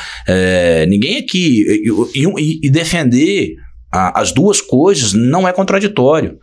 [0.88, 1.64] ninguém aqui.
[2.14, 3.55] E, e, e defender
[3.92, 6.38] a, as duas coisas não é contraditório.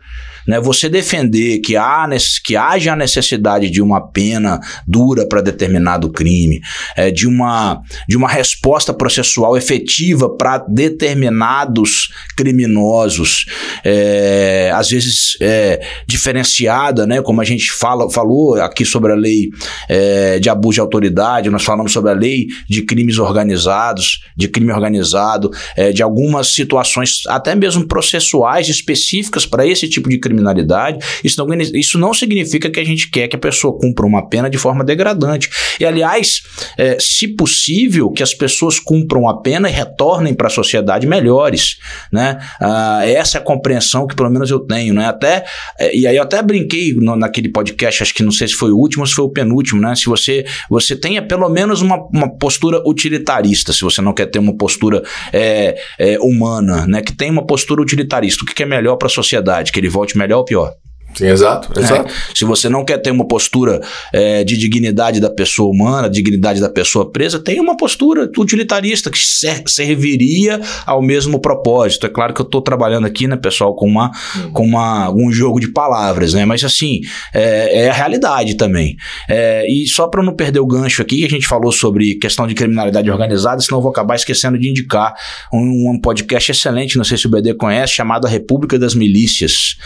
[0.48, 0.58] Né?
[0.60, 2.08] Você defender que, há,
[2.42, 6.60] que haja a necessidade de uma pena dura para determinado crime,
[6.96, 13.44] é, de, uma, de uma resposta processual efetiva para determinados criminosos,
[13.84, 17.20] é, às vezes é, diferenciada, né?
[17.20, 19.50] como a gente fala, falou aqui sobre a lei
[19.88, 24.72] é, de abuso de autoridade, nós falamos sobre a lei de crimes organizados, de crime
[24.72, 30.98] organizado, é, de algumas situações até mesmo processuais específicas para esse tipo de crime criminalidade,
[31.22, 34.48] isso não, isso não significa que a gente quer que a pessoa cumpra uma pena
[34.48, 35.50] de forma degradante.
[35.78, 36.42] E, aliás,
[36.76, 41.78] é, se possível, que as pessoas cumpram a pena e retornem para a sociedade melhores.
[42.12, 42.38] Né?
[42.60, 44.94] Ah, essa é a compreensão que pelo menos eu tenho.
[44.94, 45.06] Né?
[45.06, 45.44] Até,
[45.78, 48.70] é, e aí eu até brinquei no, naquele podcast, acho que não sei se foi
[48.70, 49.94] o último ou se foi o penúltimo, né?
[49.94, 54.38] se você, você tenha pelo menos uma, uma postura utilitarista, se você não quer ter
[54.38, 57.02] uma postura é, é, humana, né?
[57.02, 58.44] que tem uma postura utilitarista.
[58.44, 59.72] O que é melhor para a sociedade?
[59.72, 60.74] Que ele volte melhor ou pior?
[61.18, 61.82] Sim, exato, é.
[61.82, 62.12] exato.
[62.12, 63.80] É, se você não quer ter uma postura
[64.12, 69.18] é, de dignidade da pessoa humana, dignidade da pessoa presa, tem uma postura utilitarista que
[69.18, 72.06] ser, serviria ao mesmo propósito.
[72.06, 74.52] É claro que eu estou trabalhando aqui, né, pessoal, com, uma, hum.
[74.52, 76.44] com uma, um jogo de palavras, né?
[76.44, 77.00] Mas assim,
[77.34, 78.96] é, é a realidade também.
[79.28, 82.54] É, e só para não perder o gancho aqui, a gente falou sobre questão de
[82.54, 85.14] criminalidade organizada, senão eu vou acabar esquecendo de indicar
[85.52, 89.76] um, um podcast excelente, não sei se o BD conhece, chamado A República das Milícias.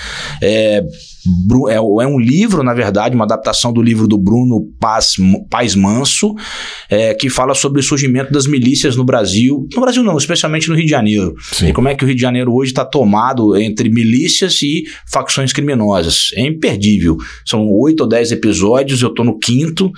[0.43, 0.85] É,
[1.69, 5.15] é, é um livro, na verdade, uma adaptação do livro do Bruno Paz,
[5.49, 6.35] Paz Manso,
[6.89, 9.67] é, que fala sobre o surgimento das milícias no Brasil.
[9.75, 11.35] No Brasil não, especialmente no Rio de Janeiro.
[11.53, 11.69] Sim.
[11.69, 15.53] E como é que o Rio de Janeiro hoje está tomado entre milícias e facções
[15.53, 16.31] criminosas.
[16.35, 17.17] É imperdível.
[17.47, 19.93] São oito ou dez episódios, eu estou no quinto.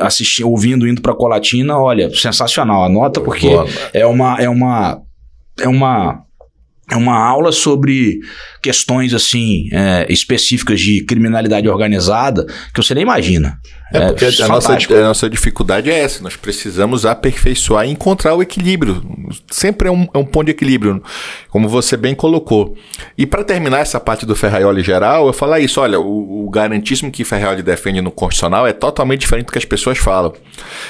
[0.00, 2.84] Assistindo, ouvindo, indo para Colatina, olha, sensacional.
[2.84, 3.48] Anota porque
[3.92, 5.02] é uma, é uma,
[5.58, 6.24] é uma
[6.90, 8.20] é uma aula sobre
[8.64, 13.60] questões assim é, específicas de criminalidade organizada que você nem imagina.
[13.92, 18.34] É, é porque a nossa, a nossa dificuldade é essa, nós precisamos aperfeiçoar e encontrar
[18.34, 19.02] o equilíbrio.
[19.50, 21.02] Sempre é um, é um ponto de equilíbrio,
[21.50, 22.74] como você bem colocou.
[23.18, 27.10] E para terminar essa parte do Ferraioli geral, eu falar isso, olha, o, o garantismo
[27.10, 30.32] que Ferraioli defende no Constitucional é totalmente diferente do que as pessoas falam.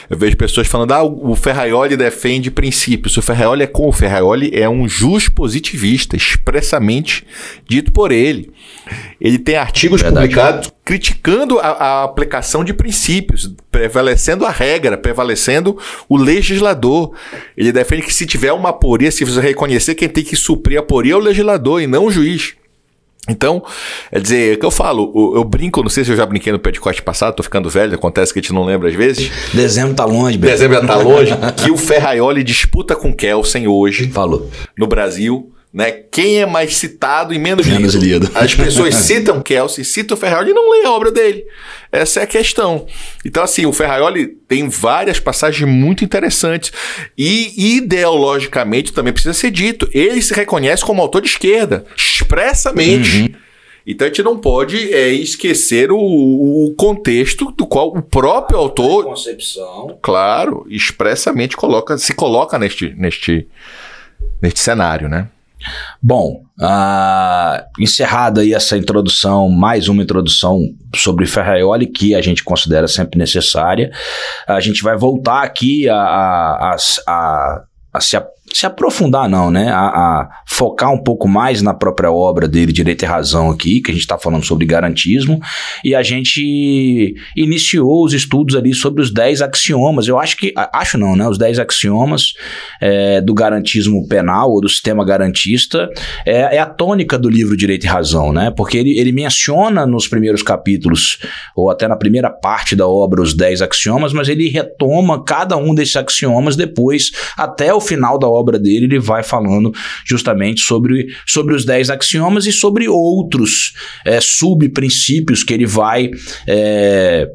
[0.08, 3.16] Eu vejo pessoas falando, ah, o Ferraioli defende princípios.
[3.16, 3.88] O Ferraioli é como?
[3.88, 7.26] O Ferraioli é um jus positivista, expressamente
[7.68, 8.52] dito por ele.
[9.20, 10.26] Ele tem artigos Verdade.
[10.26, 17.12] publicados criticando a, a, aplicação de princípios, prevalecendo a regra, prevalecendo o legislador.
[17.56, 20.80] Ele defende que se tiver uma aporia, se você reconhecer quem tem que suprir a
[20.80, 22.54] aporia é o legislador e não o juiz.
[23.26, 23.64] Então,
[24.12, 26.52] é dizer, é que eu falo, eu, eu, brinco, não sei se eu já brinquei
[26.52, 29.30] no podcast passado, tô ficando velho, acontece que a gente não lembra às vezes.
[29.54, 30.36] Dezembro tá longe.
[30.36, 34.10] Dezembro já tá longe, que o Ferraioli disputa com Kelsen hoje.
[34.10, 34.50] Falou.
[34.76, 35.90] No Brasil né?
[35.90, 38.26] Quem é mais citado e menos, menos lido.
[38.26, 38.38] lido.
[38.38, 41.44] As pessoas citam Kelsey, citam o Ferraioli e não leem a obra dele.
[41.90, 42.86] Essa é a questão.
[43.24, 46.72] Então, assim, o Ferraioli tem várias passagens muito interessantes.
[47.18, 49.88] E ideologicamente também precisa ser dito.
[49.92, 53.22] Ele se reconhece como autor de esquerda, expressamente.
[53.22, 53.34] Uhum.
[53.86, 59.04] Então a gente não pode é, esquecer o, o, contexto do qual o próprio autor.
[59.04, 59.98] Concepção.
[60.00, 63.46] Claro, expressamente coloca, se coloca neste, neste,
[64.40, 65.28] neste cenário, né?
[66.02, 70.60] Bom, uh, encerrada aí essa introdução, mais uma introdução
[70.94, 73.90] sobre Ferraioli, que a gente considera sempre necessária,
[74.46, 76.76] a gente vai voltar aqui a, a,
[77.08, 78.16] a, a se
[78.54, 79.68] se aprofundar não, né?
[79.68, 83.90] A, a, focar um pouco mais na própria obra dele, Direito e Razão aqui, que
[83.90, 85.40] a gente está falando sobre garantismo,
[85.84, 90.96] e a gente iniciou os estudos ali sobre os 10 axiomas, eu acho que, acho
[90.96, 91.26] não, né?
[91.26, 92.34] Os 10 axiomas
[92.80, 95.90] é, do garantismo penal, ou do sistema garantista,
[96.24, 98.52] é, é, a tônica do livro Direito e Razão, né?
[98.56, 101.18] Porque ele, ele menciona nos primeiros capítulos,
[101.56, 105.74] ou até na primeira parte da obra, os 10 axiomas, mas ele retoma cada um
[105.74, 109.72] desses axiomas depois, até o final da obra dele, ele vai falando
[110.04, 116.10] justamente sobre, sobre os 10 axiomas e sobre outros é, subprincípios que ele vai.
[116.46, 117.28] É,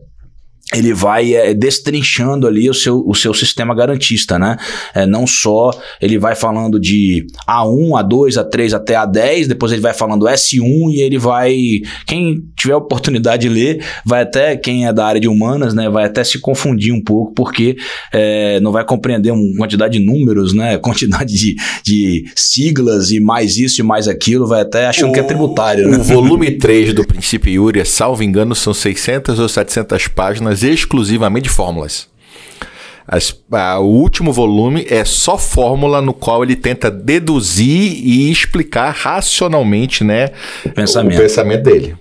[0.73, 4.55] ele vai é, destrinchando ali o seu, o seu sistema garantista, né?
[4.93, 9.93] É, não só ele vai falando de A1, A2, A3 até A10, depois ele vai
[9.93, 11.55] falando S1 e ele vai.
[12.05, 15.89] Quem tiver oportunidade de ler, vai até, quem é da área de humanas, né?
[15.89, 17.75] Vai até se confundir um pouco, porque
[18.13, 20.77] é, não vai compreender uma quantidade de números, né?
[20.89, 25.19] Quantidade de, de siglas e mais isso e mais aquilo, vai até achando o, que
[25.19, 25.97] é tributário, né?
[25.97, 31.49] O volume 3 do Princípio Iuria, salvo engano, são 600 ou 700 páginas exclusivamente de
[31.49, 32.07] fórmulas.
[33.07, 38.91] As, a, o último volume é só fórmula no qual ele tenta deduzir e explicar
[38.91, 40.29] racionalmente né,
[40.63, 41.95] o pensamento, o pensamento dele.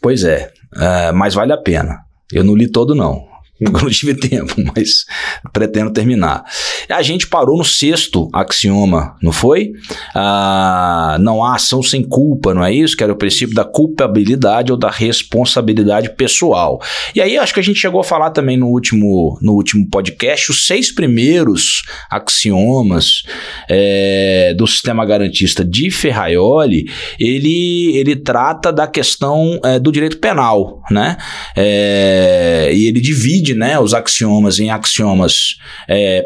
[0.00, 1.98] Pois é, uh, mas vale a pena.
[2.32, 3.29] Eu não li todo, não.
[3.70, 5.04] não tive tempo, mas
[5.52, 6.42] pretendo terminar.
[6.88, 9.72] A gente parou no sexto axioma, não foi?
[10.14, 12.96] Ah, não há ação sem culpa, não é isso?
[12.96, 16.80] Que era o princípio da culpabilidade ou da responsabilidade pessoal.
[17.14, 20.50] E aí acho que a gente chegou a falar também no último, no último podcast
[20.50, 23.22] os seis primeiros axiomas
[23.68, 26.86] é, do sistema garantista de Ferraioli,
[27.18, 31.16] ele, ele trata da questão é, do direito penal, né?
[31.56, 35.56] É, e ele divide né, os axiomas em axiomas
[35.88, 36.24] é,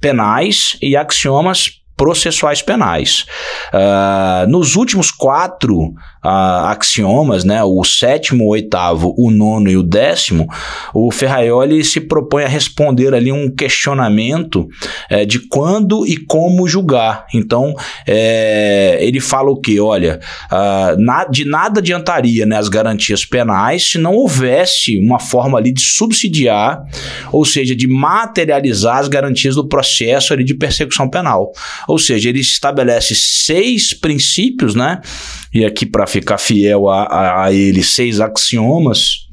[0.00, 3.24] penais e axiomas processuais penais.
[3.72, 5.94] Uh, nos últimos quatro
[6.26, 10.48] uh, axiomas, né, o sétimo, o oitavo, o nono e o décimo,
[10.92, 14.68] o Ferraioli se propõe a responder ali um questionamento
[15.08, 17.26] é, de quando e como julgar.
[17.32, 17.74] Então,
[18.06, 19.78] é, ele fala o que?
[19.78, 20.18] Olha,
[20.50, 25.72] uh, na, de nada adiantaria né, as garantias penais se não houvesse uma forma ali
[25.72, 26.82] de subsidiar,
[27.30, 31.52] ou seja, de materializar as garantias do processo ali de persecução penal.
[31.86, 35.00] Ou seja, ele estabelece seis princípios, né?
[35.54, 39.26] E aqui, para ficar fiel a, a, a ele, seis axiomas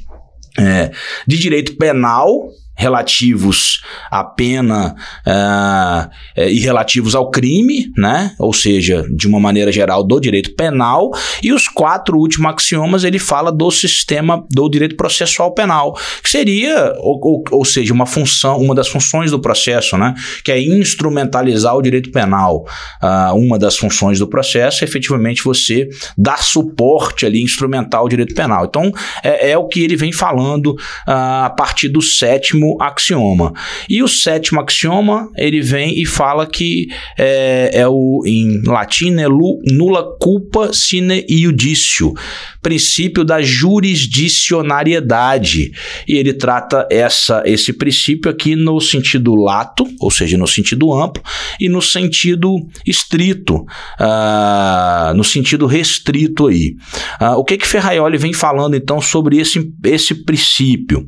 [0.57, 0.91] é,
[1.25, 4.95] de direito penal relativos à pena
[5.27, 8.33] uh, e relativos ao crime, né?
[8.39, 11.11] Ou seja, de uma maneira geral do direito penal,
[11.41, 15.93] e os quatro últimos axiomas ele fala do sistema do direito processual penal,
[16.23, 20.13] que seria, ou, ou, ou, seja, uma função, uma das funções do processo, né?
[20.43, 22.65] Que é instrumentalizar o direito penal.
[23.01, 28.33] Uh, uma das funções do processo é efetivamente você dar suporte ali, instrumentar o direito
[28.33, 28.65] penal.
[28.65, 28.91] Então,
[29.23, 33.51] é, é o que ele vem falando uh, a partir do sétimo sétimo axioma.
[33.89, 36.87] E o sétimo axioma, ele vem e fala que
[37.17, 42.13] é, é o, em latim, é nulla culpa sine iudicio,
[42.61, 45.71] princípio da jurisdicionariedade.
[46.07, 51.21] E ele trata essa, esse princípio aqui no sentido lato, ou seja, no sentido amplo,
[51.59, 52.55] e no sentido
[52.85, 53.65] estrito,
[53.99, 56.75] uh, no sentido restrito aí.
[57.21, 61.05] Uh, o que que Ferraioli vem falando então sobre esse, esse princípio?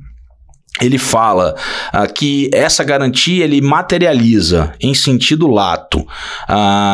[0.81, 1.55] Ele fala
[1.93, 6.05] uh, que essa garantia ele materializa em sentido lato uh,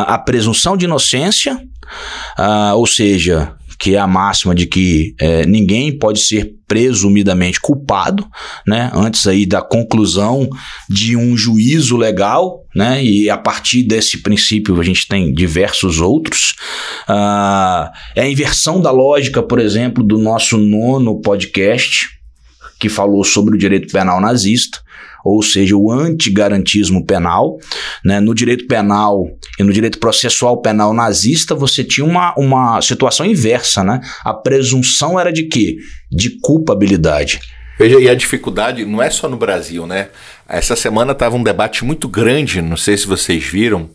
[0.07, 1.55] a presunção de inocência,
[2.38, 8.27] uh, ou seja, que é a máxima de que é, ninguém pode ser presumidamente culpado,
[8.65, 10.47] né, antes aí da conclusão
[10.88, 16.53] de um juízo legal, né, e a partir desse princípio a gente tem diversos outros.
[17.09, 22.20] Uh, é a inversão da lógica, por exemplo, do nosso nono podcast,
[22.82, 24.79] que falou sobre o direito penal nazista,
[25.23, 27.57] ou seja, o antigarantismo penal.
[28.03, 28.19] Né?
[28.19, 29.23] No direito penal
[29.59, 33.84] e no direito processual penal nazista, você tinha uma, uma situação inversa.
[33.84, 34.01] Né?
[34.25, 35.77] A presunção era de quê?
[36.11, 37.39] De culpabilidade.
[37.78, 40.09] Veja, e a dificuldade não é só no Brasil, né?
[40.47, 43.89] Essa semana estava um debate muito grande, não sei se vocês viram.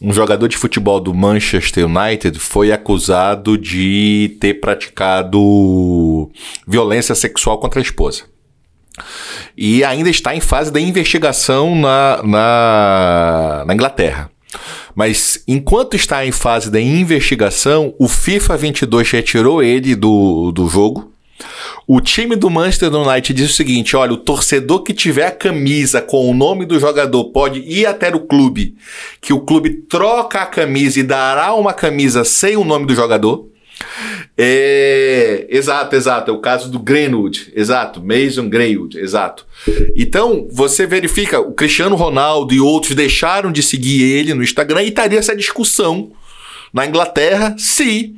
[0.00, 6.30] Um jogador de futebol do Manchester United foi acusado de ter praticado
[6.66, 8.24] violência sexual contra a esposa.
[9.56, 14.30] E ainda está em fase da investigação na, na, na Inglaterra.
[14.94, 21.12] Mas enquanto está em fase da investigação, o FIFA 22 retirou ele do, do jogo
[21.86, 26.00] o time do Manchester United diz o seguinte: olha, o torcedor que tiver a camisa
[26.02, 28.76] com o nome do jogador pode ir até o clube,
[29.20, 33.48] que o clube troca a camisa e dará uma camisa sem o nome do jogador.
[34.36, 36.30] É, exato, exato.
[36.30, 37.52] É o caso do Greenwood.
[37.54, 38.02] Exato.
[38.02, 38.98] Mason Greenwood.
[38.98, 39.46] Exato.
[39.96, 44.88] Então, você verifica, o Cristiano Ronaldo e outros deixaram de seguir ele no Instagram e
[44.88, 46.12] estaria essa discussão
[46.72, 48.14] na Inglaterra se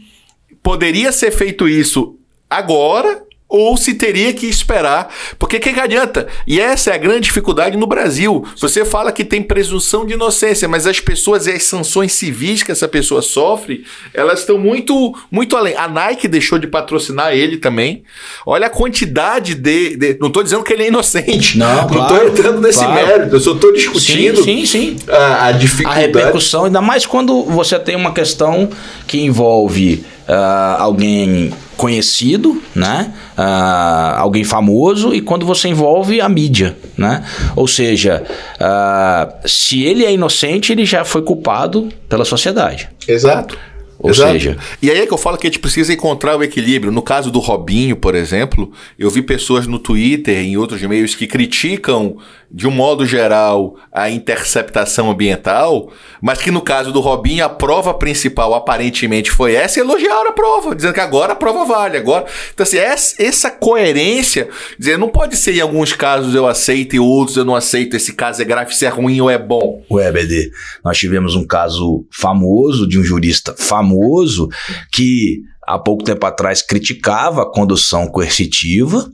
[0.63, 2.20] poderia ser feito isso
[2.51, 5.13] agora ou se teria que esperar.
[5.37, 6.29] Porque que, que adianta?
[6.47, 8.47] E essa é a grande dificuldade no Brasil.
[8.57, 12.71] Você fala que tem presunção de inocência, mas as pessoas e as sanções civis que
[12.71, 13.85] essa pessoa sofre,
[14.15, 15.75] elas estão muito, muito além.
[15.77, 18.05] A Nike deixou de patrocinar ele também.
[18.47, 19.97] Olha a quantidade de.
[19.97, 21.59] de não estou dizendo que ele é inocente.
[21.59, 22.95] Não, não estou entrando nesse claro.
[22.95, 23.35] mérito.
[23.35, 24.97] Eu só estou discutindo sim, sim, sim.
[25.09, 26.05] A, a dificuldade.
[26.05, 28.71] A repercussão, ainda mais quando você tem uma questão
[29.09, 33.13] que envolve uh, alguém conhecido, né?
[33.37, 37.25] Uh, alguém famoso e quando você envolve a mídia, né?
[37.57, 38.23] Ou seja,
[38.57, 42.89] uh, se ele é inocente, ele já foi culpado pela sociedade.
[43.09, 43.59] Exato.
[43.99, 44.33] Ou Exato.
[44.33, 44.57] seja.
[44.81, 46.91] E aí é que eu falo que a gente precisa encontrar o equilíbrio.
[46.91, 51.15] No caso do Robinho, por exemplo, eu vi pessoas no Twitter e em outros meios
[51.15, 52.17] que criticam
[52.53, 57.95] de um modo geral, a interceptação ambiental, mas que no caso do Robinho, a prova
[57.95, 61.97] principal aparentemente foi essa e elogiaram a prova, dizendo que agora a prova vale.
[61.97, 67.01] Agora, então, assim, essa coerência, dizer, não pode ser em alguns casos eu aceito e
[67.01, 69.85] outros eu não aceito, esse caso é grave, se é ruim ou é bom.
[69.89, 70.51] O EBD,
[70.85, 74.49] nós tivemos um caso famoso de um jurista famoso
[74.91, 79.09] que há pouco tempo atrás criticava a condução coercitiva.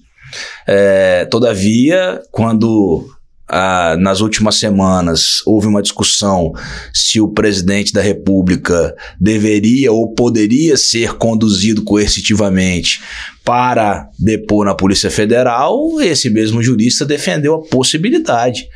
[0.66, 3.06] É, todavia, quando
[3.48, 6.52] ah, nas últimas semanas houve uma discussão
[6.92, 13.00] se o presidente da República deveria ou poderia ser conduzido coercitivamente
[13.44, 18.68] para depor na Polícia Federal, esse mesmo jurista defendeu a possibilidade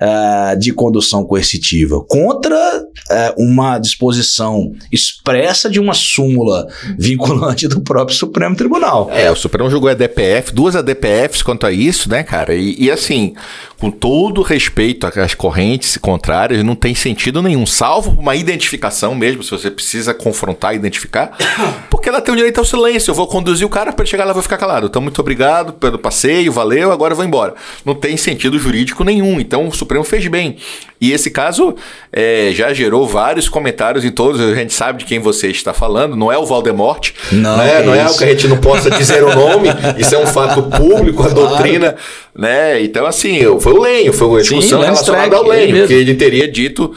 [0.00, 6.66] uh, de condução coercitiva, contra uh, uma disposição expressa de uma súmula
[6.98, 9.10] vinculante do próprio Supremo Tribunal.
[9.10, 12.54] É, o Supremo julgou a DPF, duas ADPFs quanto a isso, né, cara?
[12.54, 13.34] E, e assim,
[13.78, 19.50] com todo respeito às correntes contrárias, não tem sentido nenhum, salvo uma identificação mesmo, se
[19.50, 21.36] você precisa confrontar, identificar,
[21.90, 23.10] porque ela tem o direito ao silêncio.
[23.10, 24.86] Eu vou conduzir o cara para chegar lá e vou ficar calado.
[24.86, 27.54] Então, muito obrigado pelo passeio, valeu, agora eu vou embora.
[27.84, 29.40] Não tem sentido jurídico nenhum.
[29.40, 30.56] Então, o Supremo fez bem.
[31.00, 31.74] E esse caso
[32.12, 34.40] é, já gerou vários comentários em todos.
[34.40, 36.16] A gente sabe de quem você está falando.
[36.16, 37.14] Não é o Valdemorte.
[37.30, 37.80] Não, né?
[37.80, 39.68] é, não é algo que a gente não possa dizer o nome.
[39.98, 41.48] Isso é um fato público, a claro.
[41.48, 41.94] doutrina.
[42.34, 42.82] Né?
[42.82, 46.14] Então, assim, foi o Lenho, foi uma discussão Sim, relacionada ao Lenho, ele que ele
[46.14, 46.94] teria dito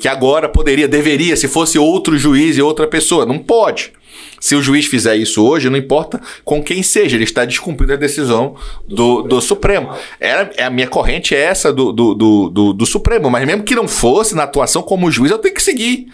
[0.00, 3.24] que agora poderia, deveria, se fosse outro juiz e outra pessoa.
[3.24, 3.92] Não pode.
[4.40, 7.96] Se o juiz fizer isso hoje, não importa com quem seja, ele está descumprindo a
[7.96, 8.56] decisão
[8.86, 9.90] do, do Supremo.
[10.20, 13.74] É, é, a minha corrente é essa do, do, do, do, Supremo, mas mesmo que
[13.74, 16.08] não fosse na atuação como juiz, eu tenho que seguir.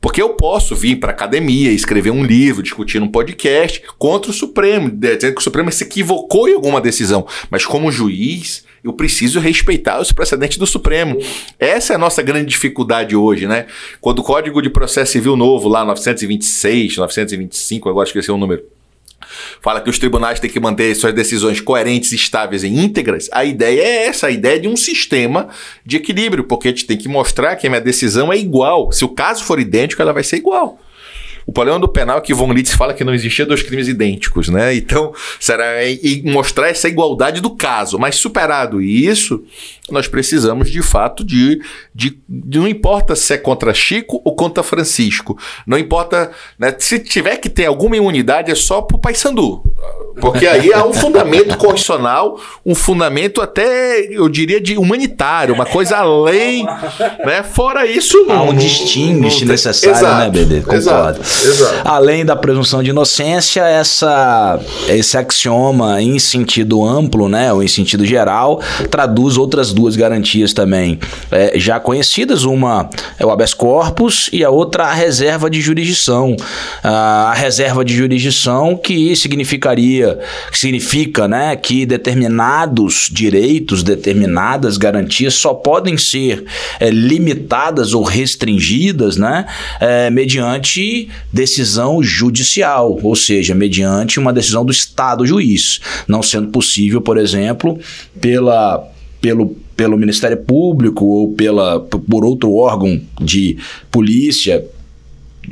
[0.00, 4.34] Porque eu posso vir para a academia, escrever um livro, discutir um podcast contra o
[4.34, 7.26] Supremo, dizendo que o Supremo se equivocou em alguma decisão.
[7.50, 11.18] Mas como juiz, eu preciso respeitar os precedentes do Supremo.
[11.58, 13.64] Essa é a nossa grande dificuldade hoje, né?
[13.98, 18.62] Quando o Código de Processo Civil Novo, lá 926, 925, agora esqueci o número,
[19.62, 23.80] fala que os tribunais têm que manter suas decisões coerentes, estáveis e íntegras, a ideia
[23.80, 25.48] é essa, a ideia de um sistema
[25.84, 28.92] de equilíbrio, porque a gente tem que mostrar que a minha decisão é igual.
[28.92, 30.78] Se o caso for idêntico, ela vai ser igual.
[31.46, 34.48] O problema do penal é que Von Litz fala que não existia dois crimes idênticos,
[34.48, 34.74] né?
[34.74, 39.42] Então, será e mostrar essa igualdade do caso, mas superado isso,
[39.90, 41.60] nós precisamos de fato de,
[41.94, 46.74] de, de, não importa se é contra Chico ou contra Francisco, não importa, né?
[46.78, 49.62] Se tiver que ter alguma imunidade é só pro Paysandu.
[50.20, 55.98] Porque aí há um fundamento constitucional, um fundamento até, eu diria, de humanitário, uma coisa
[55.98, 56.64] além,
[57.24, 57.42] né?
[57.42, 58.16] Fora isso...
[58.30, 60.60] Há um distingue necessário, exato, né, BD?
[60.60, 60.76] Concordo.
[60.76, 61.80] Exato, exato.
[61.84, 68.04] Além da presunção de inocência, essa, esse axioma em sentido amplo, né, ou em sentido
[68.04, 68.60] geral,
[68.90, 70.98] traduz outras duas garantias também
[71.30, 76.36] é, já conhecidas, uma é o habeas corpus e a outra a reserva de jurisdição.
[76.82, 80.18] A reserva de jurisdição que significaria
[80.50, 86.44] que significa né, que determinados direitos, determinadas garantias só podem ser
[86.78, 89.46] é, limitadas ou restringidas né,
[89.80, 97.00] é, mediante decisão judicial, ou seja, mediante uma decisão do Estado juiz, não sendo possível,
[97.00, 97.76] por exemplo,
[98.20, 98.88] pela,
[99.20, 103.58] pelo pelo Ministério Público ou pela, por outro órgão de
[103.90, 104.64] polícia,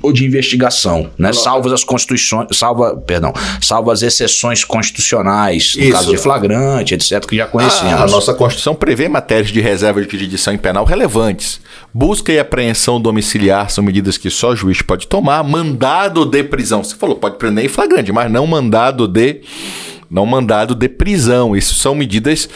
[0.01, 1.33] ou de investigação, né?
[1.33, 5.93] Salvo as constituições, salva, perdão, salvo as exceções constitucionais, no Isso.
[5.93, 7.93] caso de flagrante, etc, que já conhecemos.
[7.93, 11.61] A, a nossa Constituição prevê matérias de reserva de jurisdição em penal relevantes.
[11.95, 15.45] Busca e apreensão domiciliar são medidas que só o juiz pode tomar.
[15.45, 19.43] Mandado de prisão, você falou, pode prender em flagrante, mas não mandado de
[20.13, 21.57] não mandado de prisão.
[21.57, 22.49] Isso são medidas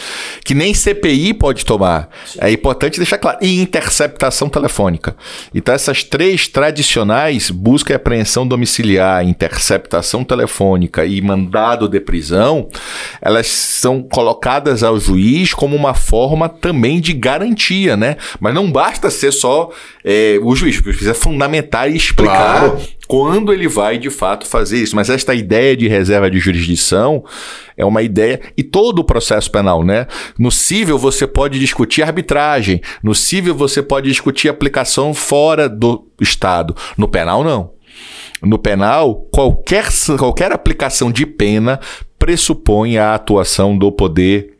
[0.45, 2.09] que nem CPI pode tomar.
[2.25, 2.39] Sim.
[2.39, 3.39] É importante deixar claro.
[3.41, 5.15] E interceptação telefônica.
[5.53, 12.69] Então, essas três tradicionais, busca e apreensão domiciliar, interceptação telefônica e mandado de prisão,
[13.19, 18.17] elas são colocadas ao juiz como uma forma também de garantia, né?
[18.39, 19.71] Mas não basta ser só
[20.05, 24.95] é, o juiz, precisa fundamentar e explicar claro quando ele vai de fato fazer isso.
[24.95, 27.23] Mas esta ideia de reserva de jurisdição
[27.75, 30.07] é uma ideia, e todo o processo penal, né?
[30.37, 36.75] No civil você pode discutir arbitragem, no civil você pode discutir aplicação fora do Estado,
[36.97, 37.71] no penal não.
[38.41, 39.87] No penal, qualquer,
[40.17, 41.79] qualquer aplicação de pena
[42.19, 44.53] pressupõe a atuação do poder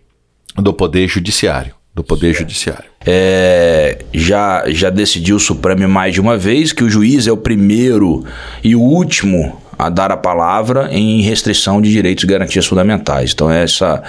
[0.55, 2.39] do poder judiciário do Poder certo.
[2.41, 2.89] Judiciário.
[3.09, 7.37] É, já, já decidiu o Supremo mais de uma vez que o juiz é o
[7.37, 8.25] primeiro
[8.61, 13.31] e o último a dar a palavra em restrição de direitos e garantias fundamentais.
[13.33, 14.01] Então essa,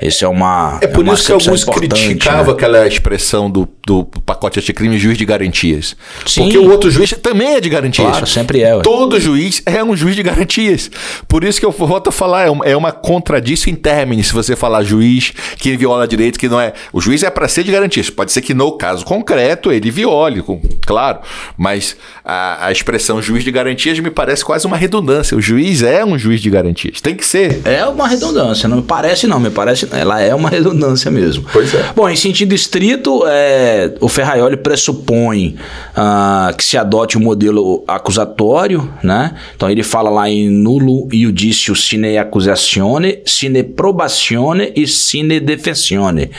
[0.00, 2.52] esse é uma é por é isso que alguns criticavam né?
[2.52, 5.96] aquela expressão do, do pacote anticrime juiz de garantias.
[6.26, 6.42] Sim.
[6.42, 8.08] Porque o outro juiz também é de garantias.
[8.08, 8.74] Claro, sempre é.
[8.74, 8.82] Ué.
[8.82, 10.90] Todo juiz é um juiz de garantias.
[11.28, 14.82] Por isso que eu volto a falar, é uma contradição em termini se você falar
[14.82, 16.72] juiz que viola direito, que não é.
[16.92, 18.10] O juiz é para ser de garantias.
[18.10, 20.42] Pode ser que no caso concreto ele viole,
[20.84, 21.20] claro.
[21.56, 25.36] Mas a, a expressão juiz de garantias me parece quase uma redundância redundância.
[25.36, 27.00] O juiz é um juiz de garantias.
[27.00, 27.60] Tem que ser.
[27.64, 28.68] É uma redundância.
[28.68, 29.38] Não me parece, não.
[29.38, 29.86] Me parece.
[29.92, 31.44] Ela é uma redundância mesmo.
[31.52, 31.90] Pois é.
[31.94, 35.56] Bom, em sentido estrito, é, o Ferraioli pressupõe
[35.94, 39.34] ah, que se adote o um modelo acusatório, né?
[39.54, 46.30] Então ele fala lá em nulo iudicio sine accusatione, sine probatione e sine defensione.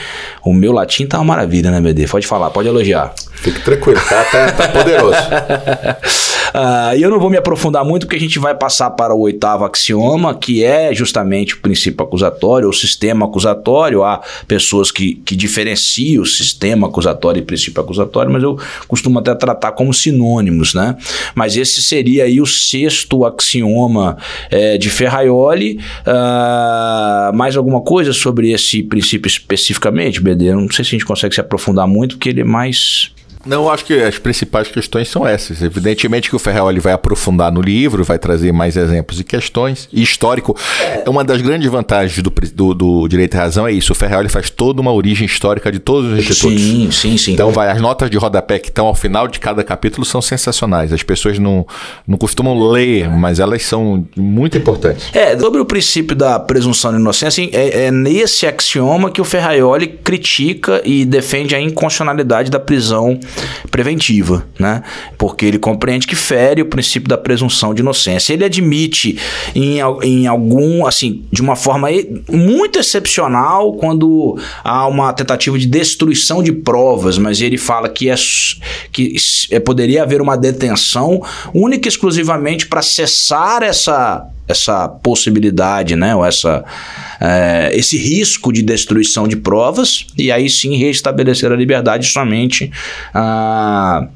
[0.44, 2.06] O meu latim tá uma maravilha, né, BD?
[2.06, 3.14] Pode falar, pode elogiar.
[3.36, 5.18] Fique tranquilo, tá, tá, tá poderoso.
[6.54, 9.20] uh, e eu não vou me aprofundar muito, porque a gente vai passar para o
[9.20, 14.02] oitavo axioma, que é justamente o princípio acusatório, ou sistema acusatório.
[14.02, 19.34] Há pessoas que, que diferenciam o sistema acusatório e princípio acusatório, mas eu costumo até
[19.34, 20.96] tratar como sinônimos, né?
[21.34, 24.16] Mas esse seria aí o sexto axioma
[24.50, 25.80] é, de Ferraioli.
[26.06, 30.46] Uh, mais alguma coisa sobre esse princípio especificamente, BD?
[30.46, 33.13] Eu não sei se a gente consegue se aprofundar muito, porque ele é mais
[33.46, 35.62] não, acho que as principais questões são essas.
[35.62, 39.88] Evidentemente que o Ferreira vai aprofundar no livro, vai trazer mais exemplos e questões.
[39.92, 40.56] E histórico.
[40.80, 41.08] É.
[41.08, 43.92] Uma das grandes vantagens do, do, do Direito e Razão é isso.
[43.92, 46.60] O Ferreira faz toda uma origem histórica de todos os institutos.
[46.60, 47.32] Sim, sim, sim.
[47.32, 50.92] Então vai, as notas de rodapé que estão ao final de cada capítulo são sensacionais.
[50.92, 51.66] As pessoas não,
[52.06, 55.14] não costumam ler, mas elas são muito importantes.
[55.14, 59.86] É, sobre o princípio da presunção de inocência, é, é nesse axioma que o Ferraioli
[59.86, 63.18] critica e defende a inconstitucionalidade da prisão
[63.70, 64.82] preventiva, né?
[65.18, 68.32] Porque ele compreende que fere o princípio da presunção de inocência.
[68.32, 69.18] Ele admite
[69.54, 71.88] em, em algum, assim, de uma forma
[72.30, 78.14] muito excepcional quando há uma tentativa de destruição de provas, mas ele fala que é
[78.92, 79.16] que
[79.50, 81.22] é, poderia haver uma detenção
[81.52, 86.64] única e exclusivamente para cessar essa essa possibilidade, né, ou essa,
[87.20, 92.70] é, esse risco de destruição de provas, e aí sim restabelecer a liberdade somente
[93.14, 94.06] ah,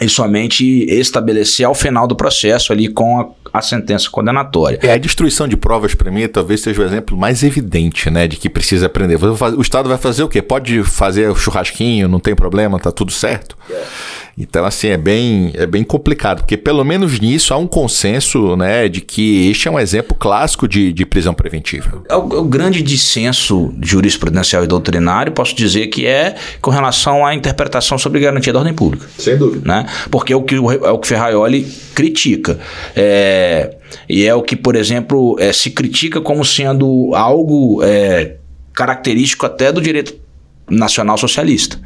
[0.00, 4.78] e somente estabelecer ao final do processo ali com a, a sentença condenatória.
[4.82, 8.36] É, a destruição de provas, para mim, talvez seja o exemplo mais evidente, né, de
[8.36, 9.18] que precisa aprender.
[9.56, 10.42] O Estado vai fazer o quê?
[10.42, 13.56] Pode fazer o churrasquinho, não tem problema, tá tudo certo?
[13.68, 13.88] Yeah.
[14.38, 18.88] Então, assim, é bem, é bem complicado, porque pelo menos nisso há um consenso né,
[18.88, 22.04] de que este é um exemplo clássico de, de prisão preventiva.
[22.08, 27.34] É o, o, grande dissenso jurisprudencial e doutrinário, posso dizer que é com relação à
[27.34, 29.06] interpretação sobre garantia da ordem pública.
[29.18, 29.66] Sem dúvida.
[29.66, 29.86] Né?
[30.08, 32.60] Porque é o que, é o que Ferraioli critica.
[32.94, 33.74] É,
[34.08, 38.36] e é o que, por exemplo, é, se critica como sendo algo é,
[38.72, 40.27] característico até do direito
[40.70, 41.80] nacional socialista,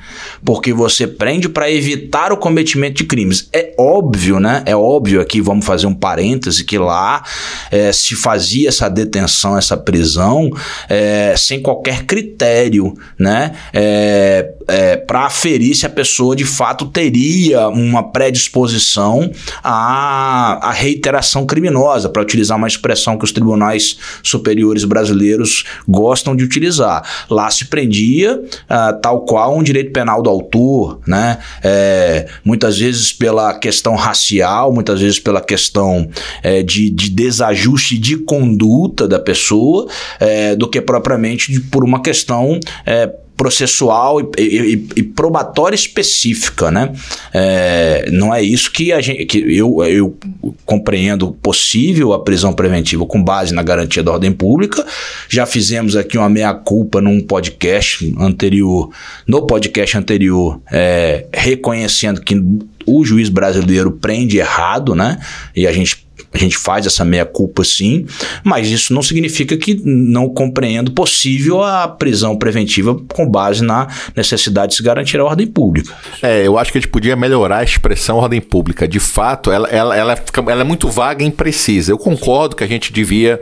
[0.44, 3.48] porque você prende para evitar o cometimento de crimes.
[3.52, 4.62] É óbvio, né?
[4.66, 7.22] É óbvio aqui, vamos fazer um parêntese, que lá
[7.70, 10.50] é, se fazia essa detenção, essa prisão,
[10.88, 13.52] é, sem qualquer critério, né?
[13.72, 19.30] É, é, para aferir se a pessoa de fato teria uma predisposição
[19.62, 26.44] à, à reiteração criminosa, para utilizar uma expressão que os tribunais superiores brasileiros gostam de
[26.44, 27.02] utilizar.
[27.28, 28.40] Lá se prendia
[28.72, 31.38] uh, tal qual um direito penal do autor, né?
[31.62, 36.08] É, muitas vezes pela questão racial, muitas vezes pela questão
[36.42, 39.86] é, de, de desajuste de conduta da pessoa,
[40.18, 43.12] é, do que propriamente de, por uma questão é,
[43.42, 46.92] processual e, e, e, probatória específica, né?
[47.34, 50.16] É, não é isso que a gente, que eu, eu
[50.64, 54.86] compreendo possível a prisão preventiva com base na garantia da ordem pública.
[55.28, 58.90] Já fizemos aqui uma meia culpa num podcast anterior,
[59.26, 62.40] no podcast anterior, é, reconhecendo que
[62.86, 65.18] o juiz brasileiro prende errado, né?
[65.56, 68.06] E a gente a gente faz essa meia-culpa sim,
[68.42, 74.70] mas isso não significa que não compreendo possível a prisão preventiva com base na necessidade
[74.70, 75.94] de se garantir a ordem pública.
[76.22, 78.88] É, eu acho que a gente podia melhorar a expressão ordem pública.
[78.88, 81.92] De fato, ela, ela, ela, fica, ela é muito vaga e imprecisa.
[81.92, 83.40] Eu concordo que a gente devia.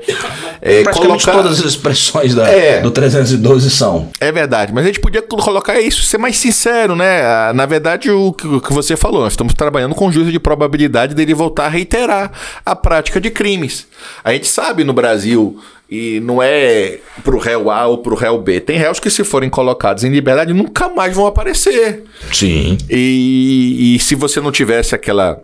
[0.61, 1.43] É, Praticamente colocar...
[1.43, 4.09] todas as expressões da, é, do 312 são.
[4.21, 7.23] É verdade, mas a gente podia colocar isso, ser mais sincero, né?
[7.23, 10.39] Ah, na verdade, o que, o que você falou, nós estamos trabalhando com juízo de
[10.39, 12.33] probabilidade dele voltar a reiterar
[12.65, 13.87] a prática de crimes.
[14.25, 15.61] A gente sabe no Brasil,
[15.91, 19.51] e não é pro réu A ou pro réu B, tem réus que se forem
[19.51, 22.05] colocados em liberdade nunca mais vão aparecer.
[22.33, 22.79] Sim.
[22.89, 25.43] E, e se você não tivesse aquela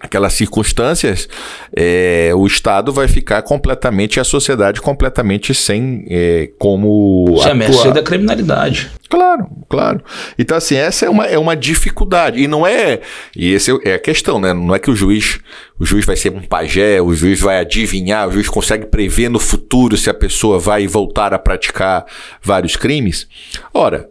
[0.00, 1.28] aquelas circunstâncias,
[1.74, 7.38] é, o Estado vai ficar completamente, a sociedade completamente sem é, como.
[7.42, 8.90] Sem a mercê da criminalidade.
[9.08, 10.02] Claro, claro.
[10.38, 12.40] Então, assim, essa é uma, é uma dificuldade.
[12.40, 13.00] E não é.
[13.34, 14.52] E essa é a questão, né?
[14.52, 15.40] Não é que o juiz.
[15.78, 19.38] O juiz vai ser um pajé, o juiz vai adivinhar, o juiz consegue prever no
[19.38, 22.04] futuro se a pessoa vai voltar a praticar
[22.42, 23.28] vários crimes.
[23.72, 24.08] Ora,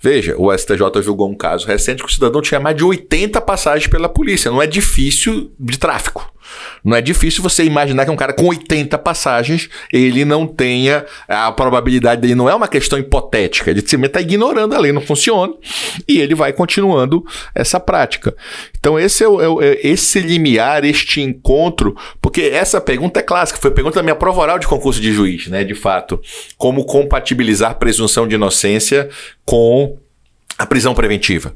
[0.00, 3.86] Veja, o STJ julgou um caso recente que o cidadão tinha mais de 80 passagens
[3.88, 4.50] pela polícia.
[4.50, 6.30] Não é difícil de tráfico.
[6.84, 11.04] Não é difícil você imaginar que um cara com 80 passagens, ele não tenha.
[11.28, 13.70] A probabilidade dele não é uma questão hipotética.
[13.70, 15.52] Ele simplesmente está ignorando a lei, não funciona.
[16.06, 17.24] E ele vai continuando
[17.54, 18.34] essa prática.
[18.78, 23.60] Então, esse é, o, é, é esse limiar, este encontro, porque essa pergunta é clássica,
[23.60, 25.64] foi pergunta da minha prova oral de concurso de juiz, né?
[25.64, 26.20] De fato.
[26.56, 29.08] Como compatibilizar presunção de inocência
[29.44, 29.98] com
[30.58, 31.54] a prisão preventiva.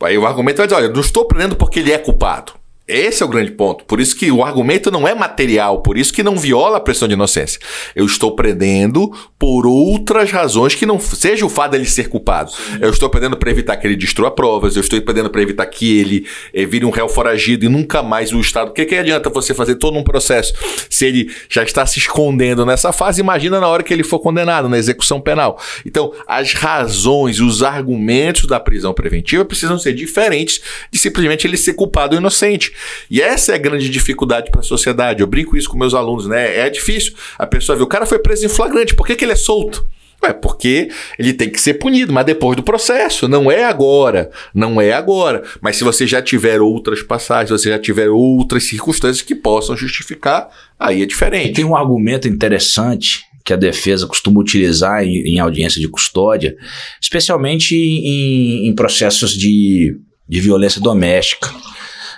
[0.00, 2.52] Aí o argumento vai dizer: olha, não estou prendendo porque ele é culpado.
[2.88, 3.84] Esse é o grande ponto.
[3.84, 7.08] Por isso que o argumento não é material, por isso que não viola a pressão
[7.08, 7.58] de inocência.
[7.96, 12.52] Eu estou prendendo por outras razões que não seja o fato dele ser culpado.
[12.52, 12.78] Sim.
[12.80, 15.98] Eu estou prendendo para evitar que ele destrua provas, eu estou prendendo para evitar que
[15.98, 18.70] ele eh, vire um réu foragido e nunca mais o Estado.
[18.70, 20.54] O que, que adianta você fazer todo um processo
[20.88, 23.20] se ele já está se escondendo nessa fase?
[23.20, 25.60] Imagina na hora que ele for condenado, na execução penal.
[25.84, 31.74] Então, as razões, os argumentos da prisão preventiva precisam ser diferentes de simplesmente ele ser
[31.74, 32.75] culpado ou inocente.
[33.10, 35.20] E essa é a grande dificuldade para a sociedade.
[35.20, 36.58] Eu brinco isso com meus alunos, né?
[36.58, 37.14] É difícil.
[37.38, 39.86] A pessoa vê, o cara foi preso em flagrante, por que, que ele é solto?
[40.22, 44.80] É porque ele tem que ser punido, mas depois do processo, não é agora, não
[44.80, 45.42] é agora.
[45.60, 50.48] Mas se você já tiver outras passagens, você já tiver outras circunstâncias que possam justificar,
[50.78, 51.54] aí é diferente.
[51.54, 56.56] Tem um argumento interessante que a defesa costuma utilizar em, em audiência de custódia,
[57.00, 59.96] especialmente em, em processos de,
[60.28, 61.48] de violência doméstica.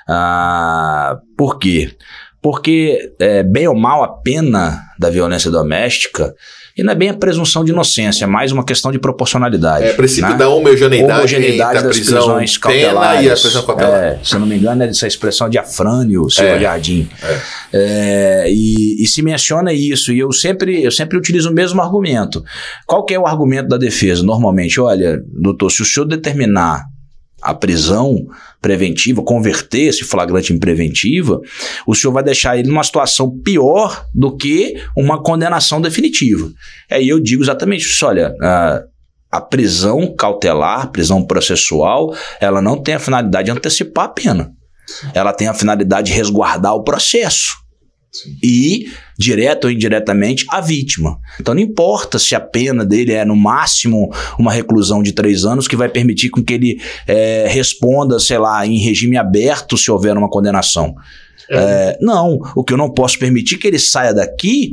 [0.09, 1.97] Ah, por quê?
[2.41, 6.35] Porque, é, bem ou mal, a pena da violência doméstica
[6.79, 9.85] e não é bem a presunção de inocência, é mais uma questão de proporcionalidade.
[9.85, 10.37] É, princípio né?
[10.37, 13.27] da homogeneidade, homogeneidade das prisões cautelares.
[13.27, 14.05] E a prisão cautelar.
[14.05, 17.11] É, se eu não me engano, é essa expressão de Afrânio Silva é, Jardim.
[17.21, 17.41] É.
[17.73, 22.45] É, e, e, se menciona isso, e eu sempre, eu sempre utilizo o mesmo argumento.
[22.87, 24.23] Qual que é o argumento da defesa?
[24.23, 26.85] Normalmente, olha, doutor, se o senhor determinar
[27.41, 28.27] a prisão
[28.61, 31.41] preventiva, converter esse flagrante em preventiva,
[31.87, 36.51] o senhor vai deixar ele numa situação pior do que uma condenação definitiva.
[36.91, 38.83] Aí eu digo exatamente isso: olha, a,
[39.31, 44.53] a prisão cautelar, prisão processual, ela não tem a finalidade de antecipar a pena.
[45.15, 47.57] Ela tem a finalidade de resguardar o processo.
[48.11, 48.37] Sim.
[48.43, 48.87] E,
[49.19, 51.19] direto ou indiretamente, a vítima.
[51.41, 55.69] Então não importa se a pena dele é no máximo uma reclusão de três anos,
[55.69, 60.17] que vai permitir com que ele é, responda, sei lá, em regime aberto se houver
[60.17, 60.95] uma condenação.
[61.51, 61.57] É.
[61.57, 64.73] É, não, o que eu não posso permitir é que ele saia daqui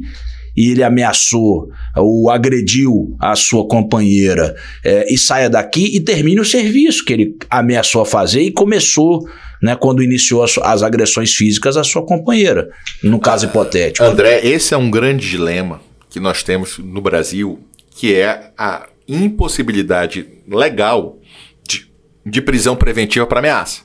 [0.55, 6.45] e ele ameaçou ou agrediu a sua companheira é, e saia daqui e termine o
[6.45, 9.27] serviço que ele ameaçou fazer e começou
[9.61, 12.69] né, quando iniciou as, as agressões físicas à sua companheira,
[13.03, 14.05] no caso hipotético.
[14.05, 17.59] André, esse é um grande dilema que nós temos no Brasil,
[17.91, 21.19] que é a impossibilidade legal
[21.67, 21.89] de,
[22.25, 23.81] de prisão preventiva para ameaça.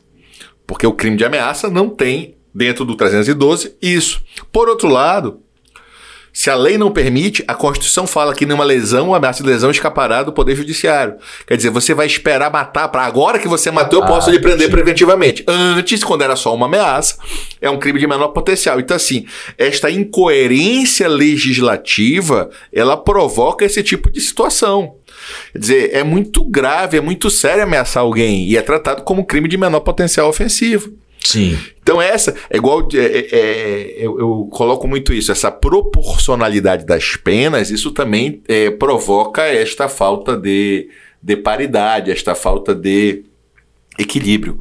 [0.67, 4.23] Porque o crime de ameaça não tem, dentro do 312, isso.
[4.53, 5.41] Por outro lado,
[6.33, 9.71] se a lei não permite, a Constituição fala que nenhuma lesão ou ameaça de lesão
[9.71, 11.15] escapará do Poder Judiciário.
[11.47, 14.39] Quer dizer, você vai esperar matar para agora que você matou, eu posso ah, lhe
[14.39, 14.73] prender sim.
[14.73, 15.45] preventivamente.
[15.47, 17.17] Antes, quando era só uma ameaça,
[17.61, 18.79] é um crime de menor potencial.
[18.79, 19.27] Então, assim,
[19.59, 24.95] esta incoerência legislativa, ela provoca esse tipo de situação.
[25.53, 29.49] Quer dizer, é muito grave, é muito sério ameaçar alguém e é tratado como crime
[29.49, 30.93] de menor potencial ofensivo.
[31.25, 31.59] Sim.
[31.83, 37.17] Então essa é igual é, é, é, eu, eu, coloco muito isso, essa proporcionalidade das
[37.17, 40.89] penas, isso também é, provoca esta falta de,
[41.23, 43.25] de paridade, esta falta de
[43.99, 44.61] equilíbrio.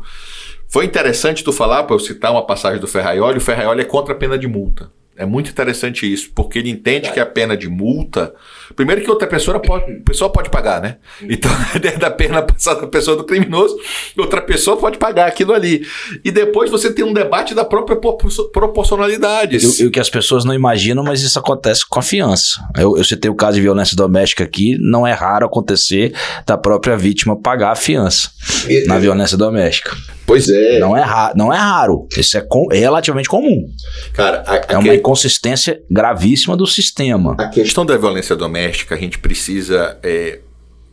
[0.68, 4.14] Foi interessante tu falar, para eu citar uma passagem do Ferraioli, o Ferraioli é contra
[4.14, 4.91] a pena de multa.
[5.20, 8.34] É muito interessante isso, porque ele entende que a pena de multa.
[8.74, 10.95] Primeiro que outra pessoa pode, pessoa pode pagar, né?
[11.24, 11.51] Então,
[11.99, 13.78] da pena passada da pessoa do criminoso,
[14.17, 15.86] outra pessoa pode pagar aquilo ali.
[16.24, 19.57] E depois você tem um debate da própria proporcionalidade.
[19.57, 22.65] E o que as pessoas não imaginam, mas isso acontece com a fiança.
[22.78, 26.13] Eu, eu citei o caso de violência doméstica aqui, não é raro acontecer
[26.45, 28.32] da própria vítima pagar a fiança
[28.70, 29.97] e, na violência doméstica.
[30.30, 30.77] Pois é.
[30.77, 32.07] Não é, ra não é raro.
[32.15, 33.67] Isso é, com, é relativamente comum.
[34.13, 37.36] Cara, a, é uma inconsistência gravíssima do sistema.
[37.39, 40.38] A questão da violência doméstica, a gente precisa é,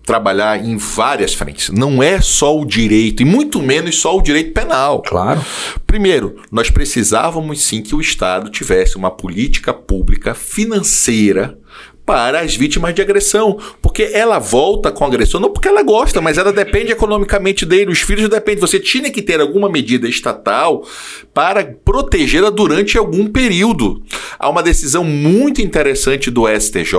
[0.06, 1.68] trabalhar em várias frentes.
[1.68, 5.02] Não é só o direito, e muito menos só o direito penal.
[5.02, 5.44] Claro.
[5.86, 11.58] Primeiro, nós precisávamos sim que o Estado tivesse uma política pública financeira
[12.06, 13.58] para as vítimas de agressão.
[13.82, 17.90] Porque ela volta com agressão, não porque ela gosta, mas ela depende economicamente dele.
[17.90, 18.60] Os filhos dependem.
[18.60, 20.86] Você tinha que ter alguma medida estatal
[21.34, 24.02] para protegê-la durante algum período.
[24.38, 26.94] Há uma decisão muito interessante do STJ,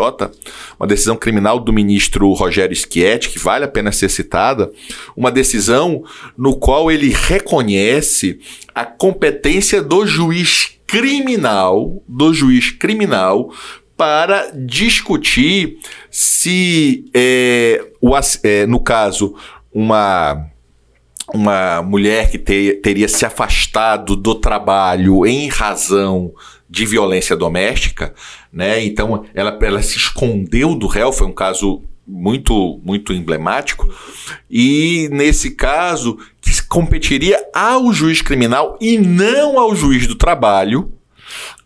[0.77, 4.71] uma decisão criminal do ministro Rogério Schietti, que vale a pena ser citada,
[5.15, 6.03] uma decisão
[6.37, 8.39] no qual ele reconhece
[8.75, 13.51] a competência do juiz criminal, do juiz criminal
[13.97, 15.79] para discutir
[16.11, 19.35] se, é, o, é, no caso,
[19.73, 20.45] uma,
[21.33, 26.31] uma mulher que ter, teria se afastado do trabalho em razão
[26.69, 28.13] de violência doméstica,
[28.51, 28.83] né?
[28.83, 33.93] Então ela, ela se escondeu do réu, foi um caso muito muito emblemático
[34.49, 40.96] e nesse caso que competiria ao juiz criminal e não ao juiz do trabalho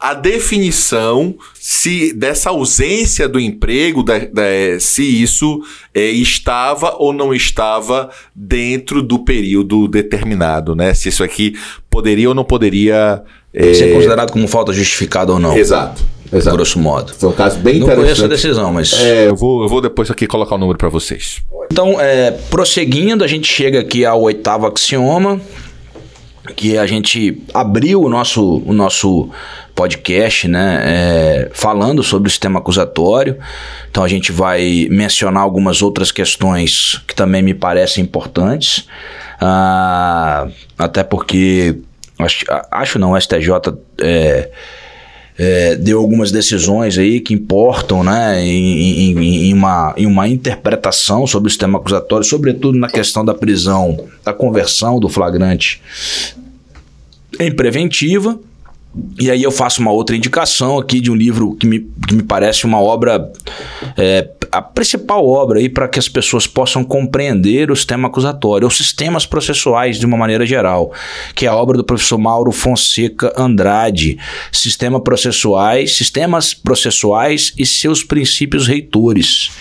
[0.02, 4.44] a definição se dessa ausência do emprego, da, da,
[4.80, 5.62] se isso
[5.94, 10.92] é, estava ou não estava dentro do período determinado, né?
[10.96, 11.54] Se isso aqui
[11.88, 13.22] poderia ou não poderia
[13.54, 13.74] é...
[13.76, 15.56] ser considerado como falta justificada ou não.
[15.56, 16.04] Exato.
[16.34, 16.56] Exato.
[16.56, 17.14] Grosso modo.
[17.14, 17.98] Foi um caso bem não interessante.
[17.98, 18.94] Não conheço a decisão, mas.
[18.94, 21.42] É, eu vou, eu vou depois aqui colocar o número para vocês.
[21.70, 25.42] Então, é, prosseguindo, a gente chega aqui ao oitavo axioma,
[26.56, 29.30] que a gente abriu o nosso, o nosso
[29.82, 33.38] podcast, né, é, falando sobre o sistema acusatório.
[33.90, 38.88] Então a gente vai mencionar algumas outras questões que também me parecem importantes,
[39.40, 41.80] ah, até porque
[42.20, 43.50] acho, acho não, o STJ
[44.00, 44.52] é,
[45.40, 51.26] é, deu algumas decisões aí que importam né, em, em, em, uma, em uma interpretação
[51.26, 55.82] sobre o sistema acusatório, sobretudo na questão da prisão, da conversão do flagrante
[57.40, 58.40] em preventiva.
[59.18, 62.24] E aí eu faço uma outra indicação aqui de um livro que me, que me
[62.24, 63.32] parece uma obra,
[63.98, 68.76] é, a principal obra aí para que as pessoas possam compreender o sistema acusatório, os
[68.76, 70.92] sistemas processuais de uma maneira geral,
[71.34, 74.18] que é a obra do professor Mauro Fonseca Andrade,
[74.52, 79.52] Sistema Processuais, Sistemas Processuais e seus princípios reitores.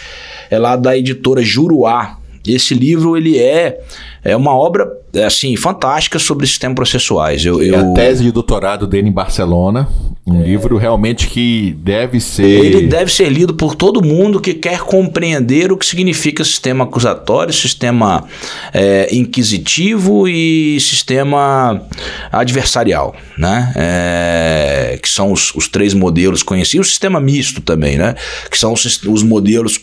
[0.51, 2.19] É lá da editora Juruá.
[2.45, 3.81] Esse livro ele é
[4.25, 4.91] é uma obra
[5.25, 7.45] assim fantástica sobre sistemas processuais.
[7.45, 7.75] Eu, eu...
[7.75, 9.89] É a tese de doutorado dele em Barcelona,
[10.27, 10.45] um é...
[10.45, 12.65] livro realmente que deve ser.
[12.65, 17.53] Ele deve ser lido por todo mundo que quer compreender o que significa sistema acusatório,
[17.53, 18.25] sistema
[18.73, 21.83] é, inquisitivo e sistema
[22.31, 23.73] adversarial, né?
[23.77, 28.15] É, que são os, os, três modelos conhecidos, o sistema misto também, né?
[28.51, 29.79] Que são os, os modelos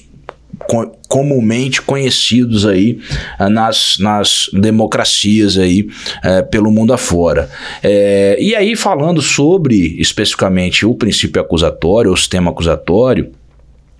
[1.07, 2.99] comumente conhecidos aí
[3.39, 5.87] ah, nas, nas democracias aí
[6.23, 7.49] é, pelo mundo afora.
[7.81, 13.31] É, e aí falando sobre especificamente o princípio acusatório, o sistema acusatório,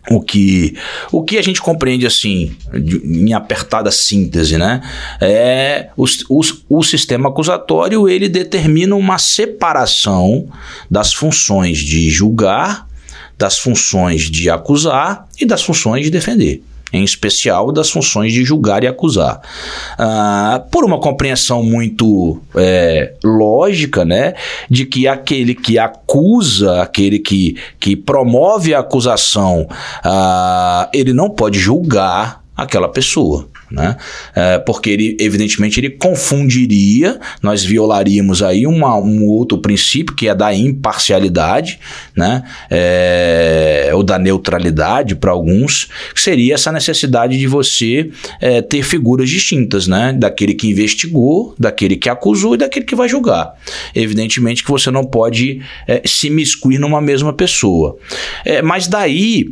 [0.10, 0.74] o que,
[1.12, 4.82] o que a gente compreende assim, de, em apertada síntese, né?
[5.20, 10.47] É os, os, o sistema acusatório ele determina uma separação
[10.89, 12.86] das funções de julgar
[13.38, 16.61] das funções de acusar e das funções de defender
[16.91, 19.41] em especial das funções de julgar e acusar.
[19.97, 24.35] Ah, por uma compreensão muito é, lógica, né,
[24.69, 29.67] de que aquele que acusa, aquele que, que promove a acusação,
[30.03, 33.97] ah, ele não pode julgar aquela pessoa né?
[34.36, 40.36] É, porque ele, evidentemente, ele confundiria, nós violaríamos aí uma, um outro princípio que é
[40.36, 41.80] da imparcialidade,
[42.15, 42.43] né?
[42.70, 48.09] É, ou da neutralidade para alguns, que seria essa necessidade de você
[48.39, 50.13] é, ter figuras distintas, né?
[50.13, 53.53] Daquele que investigou, daquele que acusou e daquele que vai julgar.
[53.93, 57.97] Evidentemente que você não pode é, se miscuir numa mesma pessoa.
[58.45, 59.51] É, mas daí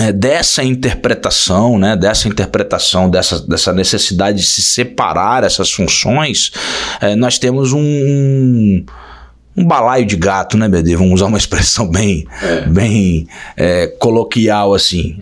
[0.00, 6.50] é, dessa interpretação, né, dessa interpretação, dessa, dessa necessidade de se separar essas funções,
[7.00, 8.84] é, nós temos um, um,
[9.56, 10.96] um, balaio de gato, né, BD?
[10.96, 12.62] Vamos usar uma expressão bem, é.
[12.62, 15.16] bem é, coloquial assim.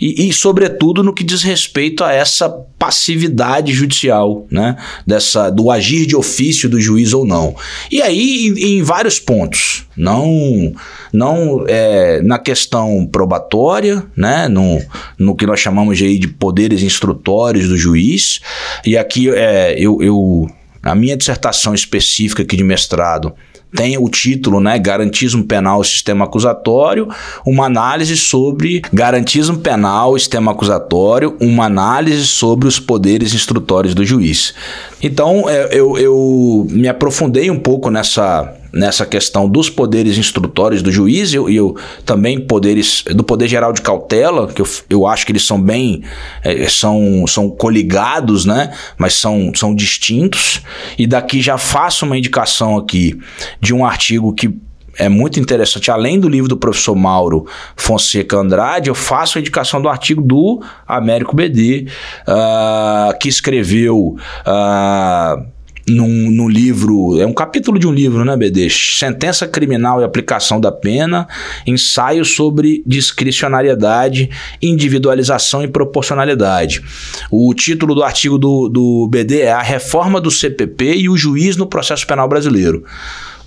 [0.00, 2.48] E, e, sobretudo, no que diz respeito a essa
[2.78, 4.76] passividade judicial, né?
[5.06, 7.54] Dessa, do agir de ofício do juiz ou não.
[7.90, 9.84] E aí, em, em vários pontos.
[9.96, 10.72] Não,
[11.12, 14.48] não é, na questão probatória, né?
[14.48, 14.80] No,
[15.18, 18.40] no que nós chamamos de, de poderes instrutórios do juiz.
[18.86, 20.46] E aqui é, eu, eu,
[20.82, 23.34] a minha dissertação específica aqui de mestrado
[23.74, 27.08] tem o título, né, Garantismo Penal Sistema Acusatório,
[27.46, 34.54] uma análise sobre garantismo penal sistema acusatório, uma análise sobre os poderes instrutórios do juiz.
[35.02, 40.92] Então, é, eu, eu me aprofundei um pouco nessa nessa questão dos poderes instrutórios do
[40.92, 45.26] juiz e eu, eu, também poderes do poder geral de cautela que eu, eu acho
[45.26, 46.02] que eles são bem
[46.42, 50.62] é, são, são coligados né mas são, são distintos
[50.98, 53.18] e daqui já faço uma indicação aqui
[53.60, 54.54] de um artigo que
[54.98, 55.90] é muito interessante.
[55.90, 60.62] Além do livro do professor Mauro Fonseca Andrade, eu faço a indicação do artigo do
[60.86, 61.86] Américo BD,
[62.28, 64.16] uh, que escreveu.
[64.46, 68.68] Uh, num, num, livro, é um capítulo de um livro, né, BD?
[68.70, 71.26] Sentença Criminal e Aplicação da Pena,
[71.66, 74.30] ensaio sobre discricionariedade,
[74.62, 76.82] individualização e proporcionalidade.
[77.30, 81.56] O título do artigo do, do BD é A Reforma do CPP e o Juiz
[81.56, 82.84] no Processo Penal Brasileiro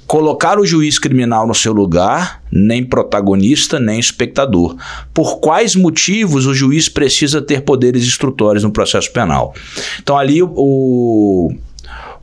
[0.06, 4.76] colocar o juiz criminal no seu lugar, nem protagonista, nem espectador.
[5.14, 9.56] Por quais motivos o juiz precisa ter poderes instrutórios no processo penal?
[10.00, 11.52] Então ali o,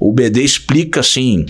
[0.00, 1.44] o BD explica assim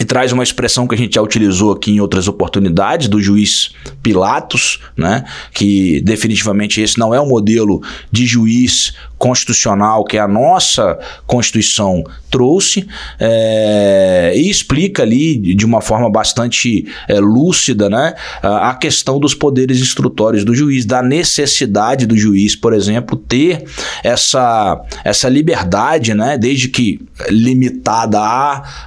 [0.00, 3.74] e traz uma expressão que a gente já utilizou aqui em outras oportunidades, do juiz
[4.02, 5.24] Pilatos, né?
[5.52, 12.88] que definitivamente esse não é o modelo de juiz constitucional que a nossa Constituição trouxe
[13.18, 19.78] é, e explica ali de uma forma bastante é, lúcida né, a questão dos poderes
[19.78, 23.64] instrutórios do juiz, da necessidade do juiz, por exemplo, ter
[24.02, 28.18] essa, essa liberdade, né, desde que limitada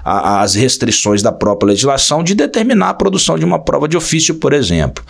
[0.03, 4.51] às restrições da própria legislação, de determinar a produção de uma prova de ofício, por
[4.51, 5.03] exemplo.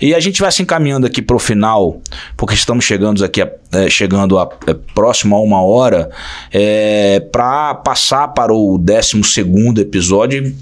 [0.00, 2.00] E a gente vai se encaminhando aqui para o final,
[2.38, 4.46] porque estamos chegando aqui a, é, chegando a
[4.94, 6.10] próximo a uma hora,
[6.52, 10.54] é, para passar para o 12 episódio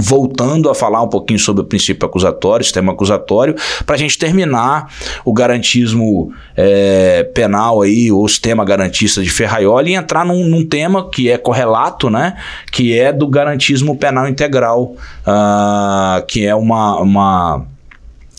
[0.00, 4.92] voltando a falar um pouquinho sobre o princípio acusatório, sistema acusatório, para a gente terminar
[5.24, 11.08] o garantismo é, penal aí, o sistema garantista de Ferraioli, e entrar num, num, tema
[11.10, 12.36] que é correlato, né?
[12.70, 14.94] Que é do garantismo penal integral,
[15.26, 17.66] uh, que é uma, uma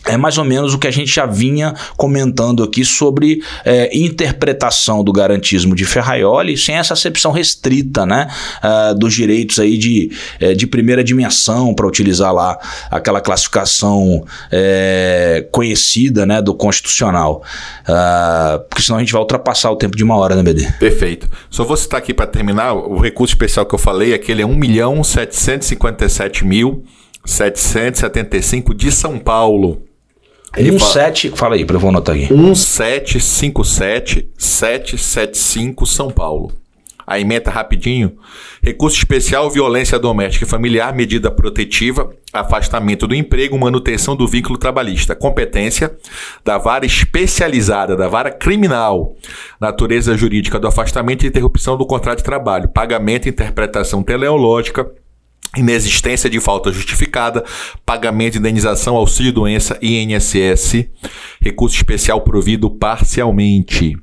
[0.07, 5.03] é mais ou menos o que a gente já vinha comentando aqui sobre é, interpretação
[5.03, 8.27] do garantismo de Ferraioli, sem essa acepção restrita né,
[8.63, 12.57] uh, dos direitos aí de, é, de primeira dimensão, para utilizar lá
[12.89, 17.43] aquela classificação é, conhecida né, do constitucional.
[17.83, 20.71] Uh, porque senão a gente vai ultrapassar o tempo de uma hora, né, BD?
[20.79, 21.27] Perfeito.
[21.49, 24.55] Só vou citar aqui para terminar, o recurso especial que eu falei, aquele é 1
[24.55, 26.83] milhão 757 mil
[27.25, 29.86] 775 de São Paulo.
[30.55, 32.31] 17, fala, fala aí, eu vou anotar aqui.
[32.33, 36.51] 1757 775 São Paulo.
[37.05, 38.17] A emenda rapidinho.
[38.61, 45.15] Recurso especial, violência doméstica e familiar, medida protetiva, afastamento do emprego, manutenção do vínculo trabalhista.
[45.15, 45.95] Competência
[46.43, 49.15] da vara especializada, da vara criminal.
[49.59, 52.67] Natureza jurídica do afastamento e interrupção do contrato de trabalho.
[52.67, 54.91] Pagamento interpretação teleológica
[55.55, 57.43] inexistência de falta justificada,
[57.85, 60.85] pagamento de indenização, auxílio doença INSS,
[61.41, 63.97] recurso especial provido parcialmente.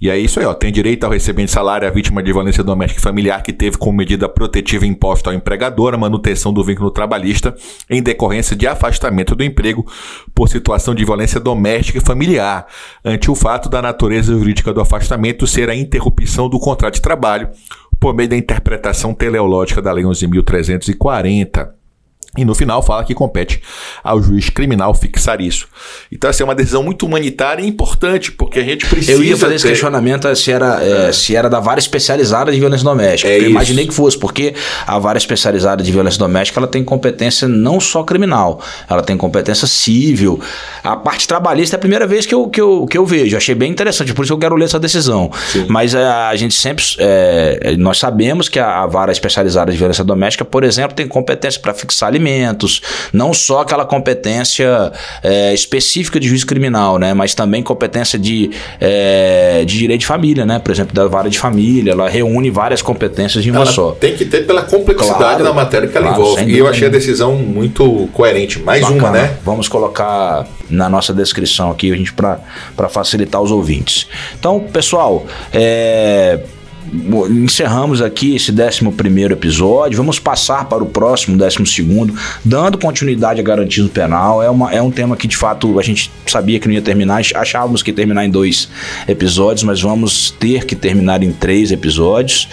[0.00, 0.52] E é isso aí, ó.
[0.52, 3.78] Tem direito ao recebimento de salário a vítima de violência doméstica e familiar que teve
[3.78, 7.54] como medida protetiva imposto ao empregador a manutenção do vínculo trabalhista
[7.88, 9.86] em decorrência de afastamento do emprego
[10.34, 12.66] por situação de violência doméstica e familiar,
[13.04, 17.48] ante o fato da natureza jurídica do afastamento ser a interrupção do contrato de trabalho
[18.04, 21.83] por meio da interpretação teleológica da Lei 11.340.
[22.36, 23.62] E no final fala que compete
[24.02, 25.68] ao juiz criminal fixar isso.
[26.10, 29.12] Então, essa assim, é uma decisão muito humanitária e importante, porque a gente precisa.
[29.12, 29.56] Eu ia fazer ter...
[29.56, 31.08] esse questionamento se era, é.
[31.08, 33.30] É, se era da vara especializada de violência doméstica.
[33.30, 34.52] É eu imaginei que fosse, porque
[34.84, 38.60] a vara especializada de violência doméstica ela tem competência não só criminal,
[38.90, 40.40] ela tem competência civil.
[40.82, 43.36] A parte trabalhista é a primeira vez que eu, que eu, que eu vejo.
[43.36, 45.30] Achei bem interessante, por isso eu quero ler essa decisão.
[45.52, 45.66] Sim.
[45.68, 46.84] Mas é, a gente sempre.
[47.78, 51.72] Nós sabemos que a, a vara especializada de violência doméstica, por exemplo, tem competência para
[51.72, 52.80] fixar alimentos procedimentos,
[53.12, 58.50] não só aquela competência é, específica de juiz criminal, né, mas também competência de,
[58.80, 62.80] é, de direito de família, né, por exemplo, da vara de família, ela reúne várias
[62.80, 63.92] competências em uma ela só.
[63.92, 66.44] Tem que ter pela complexidade claro, da matéria que ela claro, envolve.
[66.50, 68.58] E eu achei a decisão muito coerente.
[68.60, 69.00] Mais Bacana.
[69.00, 69.36] uma, né?
[69.44, 74.08] Vamos colocar na nossa descrição aqui, a gente para facilitar os ouvintes.
[74.38, 76.40] Então, pessoal, é,
[77.30, 79.96] encerramos aqui esse 11 episódio.
[79.96, 81.58] Vamos passar para o próximo, 12,
[82.44, 84.42] dando continuidade a garantismo penal.
[84.42, 87.22] É, uma, é um tema que de fato a gente sabia que não ia terminar,
[87.34, 88.68] achávamos que ia terminar em dois
[89.08, 92.48] episódios, mas vamos ter que terminar em três episódios.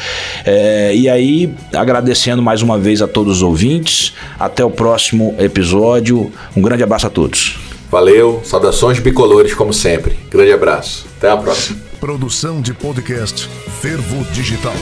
[0.46, 4.14] É, e aí, agradecendo mais uma vez a todos os ouvintes.
[4.40, 6.32] Até o próximo episódio.
[6.56, 7.60] Um grande abraço a todos.
[7.92, 10.18] Valeu, saudações bicolores como sempre.
[10.30, 11.06] Grande abraço.
[11.18, 11.91] Até a próxima.
[12.02, 13.48] Produção de podcast
[13.80, 14.74] Fervo Digital.